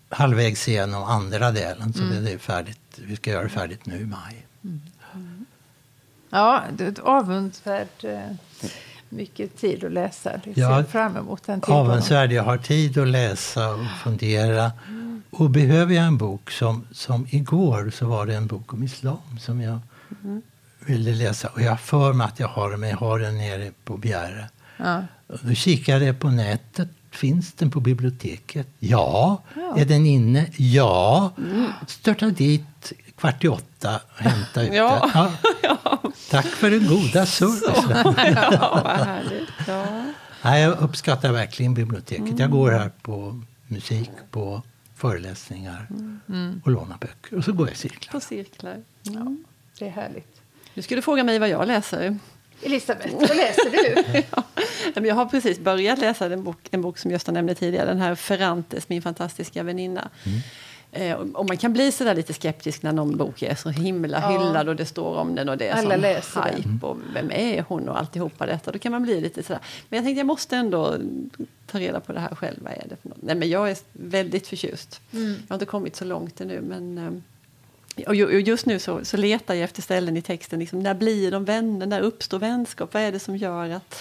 halvvägs 0.08 0.68
igenom 0.68 1.02
andra 1.04 1.50
delen. 1.50 1.92
Så 1.92 2.02
det 2.02 2.32
är 2.32 2.38
färdigt. 2.38 2.78
Vi 2.96 3.16
ska 3.16 3.30
göra 3.30 3.42
det 3.42 3.48
färdigt 3.48 3.86
nu 3.86 3.96
i 4.00 4.06
maj. 4.06 4.46
Ja, 6.30 6.62
det 6.76 6.84
är 6.84 6.88
ett 6.88 6.98
avundsvärt. 6.98 8.04
eh, 8.04 8.20
mycket 9.08 9.56
tid 9.56 9.84
att 9.84 9.92
läsa. 9.92 10.40
Jag 10.44 10.58
Ja, 10.58 10.82
ser 10.82 10.90
fram 10.90 11.16
emot 11.16 11.42
den 11.46 11.60
tillvaron. 11.60 11.86
Avundsvärd. 11.90 12.32
Jag 12.32 12.42
har 12.42 12.58
tid 12.58 12.98
att 12.98 13.08
läsa 13.08 13.68
och 13.74 13.86
fundera. 14.04 14.72
Och 15.30 15.50
behöver 15.50 15.94
jag 15.94 16.04
en 16.04 16.18
bok 16.18 16.50
som, 16.50 16.86
som 16.92 17.26
igår 17.30 17.90
så 17.94 18.06
var 18.06 18.26
det 18.26 18.34
en 18.36 18.46
bok 18.46 18.72
om 18.72 18.82
islam 18.82 19.38
som 19.40 19.60
jag 19.60 19.78
ville 20.86 21.12
läsa. 21.14 21.48
Och 21.48 21.62
jag 21.62 21.80
för 21.80 22.12
mig 22.12 22.24
att 22.26 22.40
jag 22.40 22.48
har 22.48 22.70
den, 22.70 22.80
men 22.80 22.88
jag 22.90 22.96
har 22.96 23.18
den 23.18 23.38
nere 23.38 23.70
på 23.84 23.96
Bjäre. 23.96 24.48
Ja. 24.76 25.04
Och 25.26 25.38
Då 25.42 25.54
kikade 25.54 26.04
jag 26.04 26.20
på 26.20 26.30
nätet. 26.30 26.88
Finns 27.10 27.52
den 27.52 27.70
på 27.70 27.80
biblioteket? 27.80 28.66
Ja. 28.78 29.42
Ja. 29.56 29.74
Är 29.78 29.84
den 29.84 30.06
inne? 30.06 30.46
Ja. 30.56 31.32
Störta 31.86 32.26
dit 32.26 32.92
kvart 33.18 33.44
i 33.44 33.48
åtta 33.48 34.00
och 34.16 34.18
hämta 34.22 34.62
ut 34.62 34.70
Ja. 34.74 35.10
den. 35.14 35.30
Ja. 35.62 36.02
Tack 36.30 36.46
för 36.46 36.70
den 36.70 36.86
goda 36.86 37.26
servicen. 37.26 38.14
ja, 38.34 38.80
vad 38.84 39.06
härligt. 39.06 39.48
Ja. 40.42 40.58
Jag 40.58 40.78
uppskattar 40.78 41.32
verkligen 41.32 41.74
biblioteket. 41.74 42.38
Jag 42.38 42.50
går 42.50 42.70
här 42.70 42.90
på 43.02 43.42
musik, 43.66 44.10
på 44.30 44.62
föreläsningar 44.94 45.86
och 46.64 46.70
lånar 46.70 46.96
böcker. 47.00 47.36
Och 47.36 47.44
så 47.44 47.52
går 47.52 47.66
jag 47.66 47.74
i 47.74 47.78
cirklar. 47.78 48.12
På 48.12 48.20
cirklar. 48.20 48.76
Mm. 49.06 49.44
Det 49.78 49.86
är 49.86 49.90
härligt. 49.90 50.41
Nu 50.74 50.82
ska 50.82 50.94
du 50.96 51.02
fråga 51.02 51.24
mig 51.24 51.38
vad 51.38 51.48
jag 51.48 51.66
läser. 51.68 52.18
Elisabeth, 52.62 53.14
vad 53.14 53.36
läser 53.36 53.70
du? 53.70 54.22
Ja, 54.94 55.02
Jag 55.06 55.14
har 55.14 55.26
precis 55.26 55.58
börjat 55.58 55.98
läsa 55.98 56.26
en 56.26 56.44
bok, 56.44 56.58
en 56.70 56.82
bok 56.82 56.98
som 56.98 57.10
Gösta 57.10 57.32
nämnde 57.32 57.54
tidigare, 57.54 57.86
den 57.86 58.00
här 58.00 58.14
Ferrantes, 58.14 58.88
min 58.88 59.02
fantastiska 59.02 59.62
väninna. 59.62 60.08
Eh, 60.92 61.12
och- 61.16 61.46
man 61.46 61.56
kan 61.56 61.72
bli 61.72 61.92
sådär 61.92 62.14
lite 62.14 62.32
skeptisk 62.32 62.82
när 62.82 62.92
någon 62.92 63.16
bok 63.16 63.42
är 63.42 63.54
så 63.54 63.68
himla 63.68 64.20
Ja. 64.20 64.28
hyllad 64.28 64.68
och 64.68 64.76
det 64.76 64.86
står 64.86 65.16
om 65.16 65.34
den 65.34 65.48
och 65.48 65.58
det 65.58 65.68
är 65.68 65.72
Alla 65.74 65.90
sån 65.90 66.00
läser 66.00 66.40
den. 66.42 66.54
hype 66.72 66.86
och 66.86 66.96
vem 67.14 67.30
är 67.30 67.64
hon 67.68 67.88
och 67.88 67.98
alltihopa 67.98 68.46
detta. 68.46 68.72
Då 68.72 68.78
kan 68.78 68.92
man 68.92 69.02
bli 69.02 69.20
lite 69.20 69.42
sådär. 69.42 69.60
Men 69.88 69.96
jag 69.96 70.04
tänkte 70.04 70.20
jag 70.20 70.26
måste 70.26 70.56
ändå 70.56 70.96
ta 71.66 71.78
reda 71.78 72.00
på 72.00 72.12
det 72.12 72.20
här 72.20 72.34
själv. 72.34 72.56
Vad 72.62 72.72
är 72.72 72.84
det 72.88 72.96
för 73.02 73.08
något? 73.08 73.22
Nej 73.22 73.34
men 73.34 73.50
jag 73.50 73.70
är 73.70 73.76
väldigt 73.92 74.46
förtjust. 74.46 75.00
Jag 75.10 75.20
har 75.48 75.54
inte 75.54 75.66
kommit 75.66 75.96
så 75.96 76.04
långt 76.04 76.40
ännu 76.40 76.60
men 76.60 76.98
eh, 76.98 77.10
och 78.06 78.14
ju- 78.14 78.26
och 78.26 78.40
just 78.40 78.66
nu 78.66 78.78
så, 78.78 79.04
så 79.04 79.16
letar 79.16 79.54
jag 79.54 79.64
efter 79.64 79.82
ställen 79.82 80.16
i 80.16 80.22
texten. 80.22 80.58
Liksom, 80.58 80.78
när 80.80 80.94
blir 80.94 81.30
de 81.30 81.44
vänner? 81.44 81.86
När 81.86 82.00
uppstår 82.00 82.38
vänskap? 82.38 82.94
Vad 82.94 83.02
är 83.02 83.12
det 83.12 83.18
som 83.18 83.36
gör 83.36 83.70
att, 83.70 84.00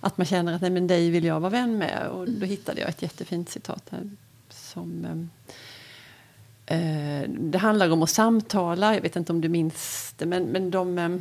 att 0.00 0.18
man 0.18 0.26
känner 0.26 0.52
att 0.54 0.60
nej, 0.60 0.70
men 0.70 0.86
dig 0.86 1.10
vill 1.10 1.24
jag 1.24 1.40
vara 1.40 1.50
vän 1.50 1.78
med? 1.78 2.08
Och 2.08 2.28
då 2.28 2.46
hittade 2.46 2.80
jag 2.80 2.90
ett 2.90 3.02
jättefint 3.02 3.50
citat 3.50 3.82
här. 3.90 4.10
Som, 4.50 5.28
eh, 6.66 6.78
eh, 6.78 7.28
det 7.28 7.58
handlar 7.58 7.90
om 7.90 8.02
att 8.02 8.10
samtala. 8.10 8.94
Jag 8.94 9.02
vet 9.02 9.16
inte 9.16 9.32
om 9.32 9.40
du 9.40 9.48
minns 9.48 10.14
det. 10.16 10.26
Men, 10.26 10.44
men 10.44 10.70
de, 10.70 10.98
eh, 10.98 11.16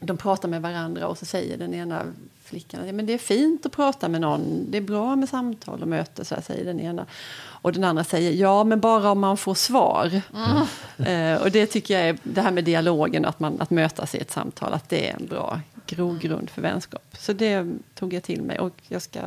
de 0.00 0.16
pratar 0.16 0.48
med 0.48 0.62
varandra 0.62 1.08
och 1.08 1.18
så 1.18 1.26
säger 1.26 1.58
den 1.58 1.74
ena 1.74 2.02
flickan 2.48 2.96
men 2.96 3.06
det 3.06 3.12
är 3.12 3.18
fint 3.18 3.66
att 3.66 3.72
prata 3.72 4.08
med 4.08 4.20
någon. 4.20 4.70
Det 4.70 4.78
är 4.78 4.82
bra 4.82 5.16
med 5.16 5.28
samtal 5.28 5.82
och 5.82 5.88
möten, 5.88 6.24
så 6.24 6.34
här 6.34 6.42
säger 6.42 6.64
den 6.64 6.80
ena. 6.80 7.06
Och 7.62 7.72
den 7.72 7.84
andra 7.84 8.04
säger 8.04 8.32
ja, 8.32 8.64
men 8.64 8.80
bara 8.80 9.10
om 9.10 9.20
man 9.20 9.36
får 9.36 9.54
svar. 9.54 10.20
Eh, 10.98 11.42
och 11.42 11.50
det 11.50 11.66
tycker 11.66 11.94
jag 11.94 12.08
är 12.08 12.18
det 12.22 12.40
här 12.40 12.50
med 12.50 12.64
dialogen, 12.64 13.24
att, 13.24 13.40
man, 13.40 13.60
att 13.60 13.70
mötas 13.70 14.14
i 14.14 14.18
ett 14.18 14.30
samtal, 14.30 14.72
att 14.72 14.88
det 14.88 15.10
är 15.10 15.16
en 15.20 15.26
bra 15.26 15.60
grogrund 15.86 16.50
för 16.50 16.62
vänskap. 16.62 17.16
Så 17.18 17.32
det 17.32 17.66
tog 17.94 18.12
jag 18.12 18.22
till 18.22 18.42
mig 18.42 18.58
och 18.58 18.74
jag 18.88 19.02
ska 19.02 19.20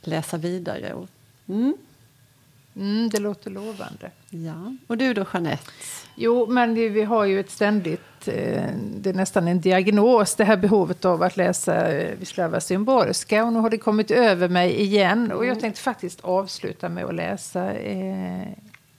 läsa 0.00 0.36
vidare. 0.36 0.94
Och, 0.94 1.08
mm, 1.48 1.76
Mm, 2.76 3.08
det 3.08 3.18
låter 3.18 3.50
lovande. 3.50 4.10
ja. 4.30 4.74
och 4.86 4.98
du 4.98 5.14
då, 5.14 5.24
Jeanette? 5.32 5.70
Jo, 6.14 6.46
men 6.46 6.74
det, 6.74 6.88
vi 6.88 7.02
har 7.02 7.24
ju 7.24 7.40
ett 7.40 7.50
ständigt, 7.50 8.28
eh, 8.28 8.70
det 8.96 9.10
är 9.10 9.14
nästan 9.14 9.48
en 9.48 9.60
diagnos, 9.60 10.34
det 10.34 10.44
här 10.44 10.56
behovet 10.56 11.04
av 11.04 11.22
att 11.22 11.36
läsa 11.36 11.88
eh, 11.92 12.18
Wisława 12.18 12.60
Szymborska. 12.60 13.44
Och 13.44 13.52
nu 13.52 13.58
har 13.58 13.70
det 13.70 13.78
kommit 13.78 14.10
över 14.10 14.48
mig 14.48 14.80
igen. 14.80 15.32
Och 15.32 15.46
jag 15.46 15.60
tänkte 15.60 15.80
faktiskt 15.80 16.20
avsluta 16.20 16.88
med 16.88 17.04
att 17.04 17.14
läsa 17.14 17.72
eh, 17.72 18.48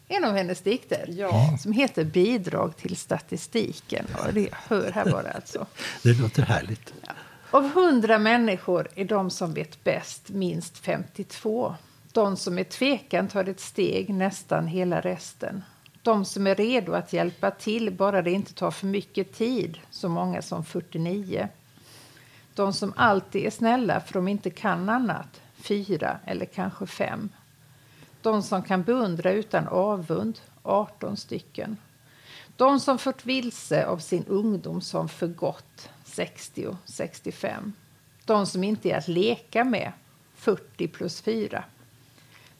en 0.07 0.23
av 0.25 0.35
hennes 0.35 0.61
dikter. 0.61 1.05
Ja. 1.09 1.57
Som 1.61 1.71
heter 1.71 2.03
Bidrag 2.03 2.77
till 2.77 2.95
statistiken. 2.95 4.05
Och 4.27 4.33
det 4.33 4.49
hör 4.51 4.91
här 4.91 5.05
bara 5.05 5.31
alltså. 5.31 5.65
Det 6.03 6.13
låter 6.13 6.41
härligt. 6.43 6.93
Av 7.51 7.69
hundra 7.69 8.19
människor 8.19 8.87
är 8.95 9.05
de 9.05 9.29
som 9.29 9.53
vet 9.53 9.83
bäst 9.83 10.29
minst 10.29 10.77
52. 10.77 11.75
De 12.13 12.37
som 12.37 12.57
är 12.57 12.63
tvekan 12.63 13.27
tar 13.27 13.49
ett 13.49 13.59
steg 13.59 14.09
nästan 14.13 14.67
hela 14.67 15.01
resten. 15.01 15.63
De 16.01 16.25
som 16.25 16.47
är 16.47 16.55
redo 16.55 16.93
att 16.93 17.13
hjälpa 17.13 17.51
till 17.51 17.93
bara 17.93 18.21
det 18.21 18.31
inte 18.31 18.53
tar 18.53 18.71
för 18.71 18.87
mycket 18.87 19.33
tid, 19.33 19.79
så 19.89 20.09
många 20.09 20.41
som 20.41 20.65
49. 20.65 21.49
De 22.55 22.73
som 22.73 22.93
alltid 22.95 23.45
är 23.45 23.49
snälla 23.49 23.99
för 23.99 24.13
de 24.13 24.27
inte 24.27 24.49
kan 24.49 24.89
annat, 24.89 25.41
fyra 25.55 26.19
eller 26.25 26.45
kanske 26.45 26.87
fem. 26.87 27.29
De 28.21 28.43
som 28.43 28.63
kan 28.63 28.83
beundra 28.83 29.31
utan 29.31 29.67
avund, 29.67 30.39
18 30.63 31.17
stycken. 31.17 31.77
De 32.57 32.79
som 32.79 32.97
fört 32.97 33.25
vilse 33.25 33.85
av 33.85 33.97
sin 33.97 34.25
ungdom 34.25 34.81
som 34.81 35.09
förgått, 35.09 35.89
60-65. 36.05 37.71
De 38.25 38.45
som 38.45 38.63
inte 38.63 38.89
är 38.89 38.97
att 38.97 39.07
leka 39.07 39.63
med, 39.63 39.91
40 40.35 40.87
plus 40.87 41.21
4. 41.21 41.63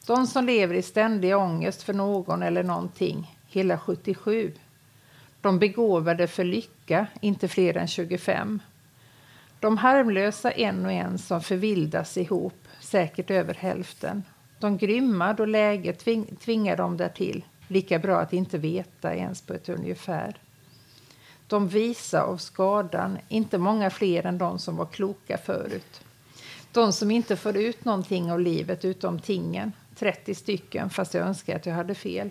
De 0.06 0.26
som 0.26 0.44
lever 0.44 0.74
i 0.74 0.82
ständig 0.82 1.36
ångest 1.36 1.82
för 1.82 1.92
någon 1.94 2.42
eller 2.42 2.62
någonting, 2.62 3.38
hela 3.46 3.78
77. 3.78 4.52
De 5.40 5.58
begåvade 5.58 6.26
för 6.26 6.44
lycka, 6.44 7.06
inte 7.20 7.48
fler 7.48 7.76
än 7.76 7.88
25. 7.88 8.60
De 9.60 9.78
harmlösa 9.78 10.50
en 10.50 10.86
och 10.86 10.92
en 10.92 11.18
som 11.18 11.40
förvildas 11.40 12.16
ihop, 12.16 12.68
säkert 12.80 13.30
över 13.30 13.54
hälften. 13.54 14.22
De 14.58 14.76
grymma 14.76 15.32
då 15.32 15.44
läget 15.44 15.98
tving 15.98 16.36
tvingar 16.36 16.76
dem 16.76 16.96
därtill, 16.96 17.44
lika 17.68 17.98
bra 17.98 18.20
att 18.20 18.32
inte 18.32 18.58
veta 18.58 19.14
ens 19.14 19.42
på 19.42 19.52
ett 19.54 19.68
ungefär. 19.68 20.36
De 21.46 21.68
visa 21.68 22.22
av 22.22 22.36
skadan, 22.36 23.18
inte 23.28 23.58
många 23.58 23.90
fler 23.90 24.26
än 24.26 24.38
de 24.38 24.58
som 24.58 24.76
var 24.76 24.86
kloka 24.86 25.38
förut. 25.38 26.00
De 26.72 26.92
som 26.92 27.10
inte 27.10 27.36
får 27.36 27.56
ut 27.56 27.84
någonting 27.84 28.32
av 28.32 28.40
livet 28.40 28.84
utom 28.84 29.18
tingen, 29.18 29.72
30 30.02 30.34
stycken, 30.34 30.90
fast 30.90 31.14
jag 31.14 31.26
önskar 31.26 31.56
att 31.56 31.66
jag 31.66 31.74
hade 31.74 31.94
fel. 31.94 32.30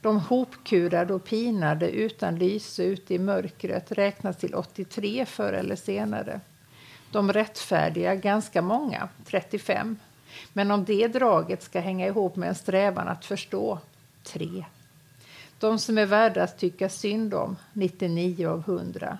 De 0.00 0.20
hopkurade 0.20 1.14
och 1.14 1.24
pinade 1.24 1.90
utan 1.90 2.38
lyse 2.38 2.84
ute 2.84 3.14
i 3.14 3.18
mörkret 3.18 3.92
räknas 3.92 4.36
till 4.36 4.54
83 4.54 5.26
förr 5.26 5.52
eller 5.52 5.76
senare. 5.76 6.40
De 7.10 7.32
rättfärdiga, 7.32 8.14
ganska 8.14 8.62
många, 8.62 9.08
35. 9.24 9.96
Men 10.52 10.70
om 10.70 10.84
det 10.84 11.08
draget 11.08 11.62
ska 11.62 11.80
hänga 11.80 12.06
ihop 12.06 12.36
med 12.36 12.48
en 12.48 12.54
strävan 12.54 13.08
att 13.08 13.24
förstå, 13.24 13.78
3. 14.22 14.64
De 15.58 15.78
som 15.78 15.98
är 15.98 16.06
värda 16.06 16.42
att 16.42 16.58
tycka 16.58 16.88
synd 16.88 17.34
om, 17.34 17.56
99 17.72 18.48
av 18.48 18.58
100. 18.58 19.18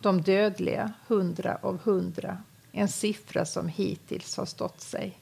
De 0.00 0.22
dödliga, 0.22 0.92
100 1.08 1.58
av 1.62 1.80
100. 1.84 2.38
En 2.72 2.88
siffra 2.88 3.44
som 3.44 3.68
hittills 3.68 4.36
har 4.36 4.46
stått 4.46 4.80
sig. 4.80 5.18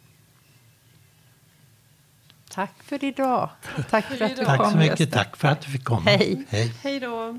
Tack 2.59 2.83
för 2.83 3.05
idag. 3.05 3.51
Tack 3.91 4.05
för 4.05 4.25
att 4.25 4.37
du 4.37 4.45
kom, 4.45 4.57
Tack 4.57 4.71
så 4.71 4.77
mycket. 4.79 5.01
Gösta. 5.01 5.19
Tack 5.19 5.37
för 5.37 5.49
att 5.49 5.61
du 5.61 5.71
fick 5.71 5.85
komma. 5.85 6.01
Hej. 6.05 6.45
Hej. 6.49 6.73
Hej 6.83 7.01
då! 7.01 7.37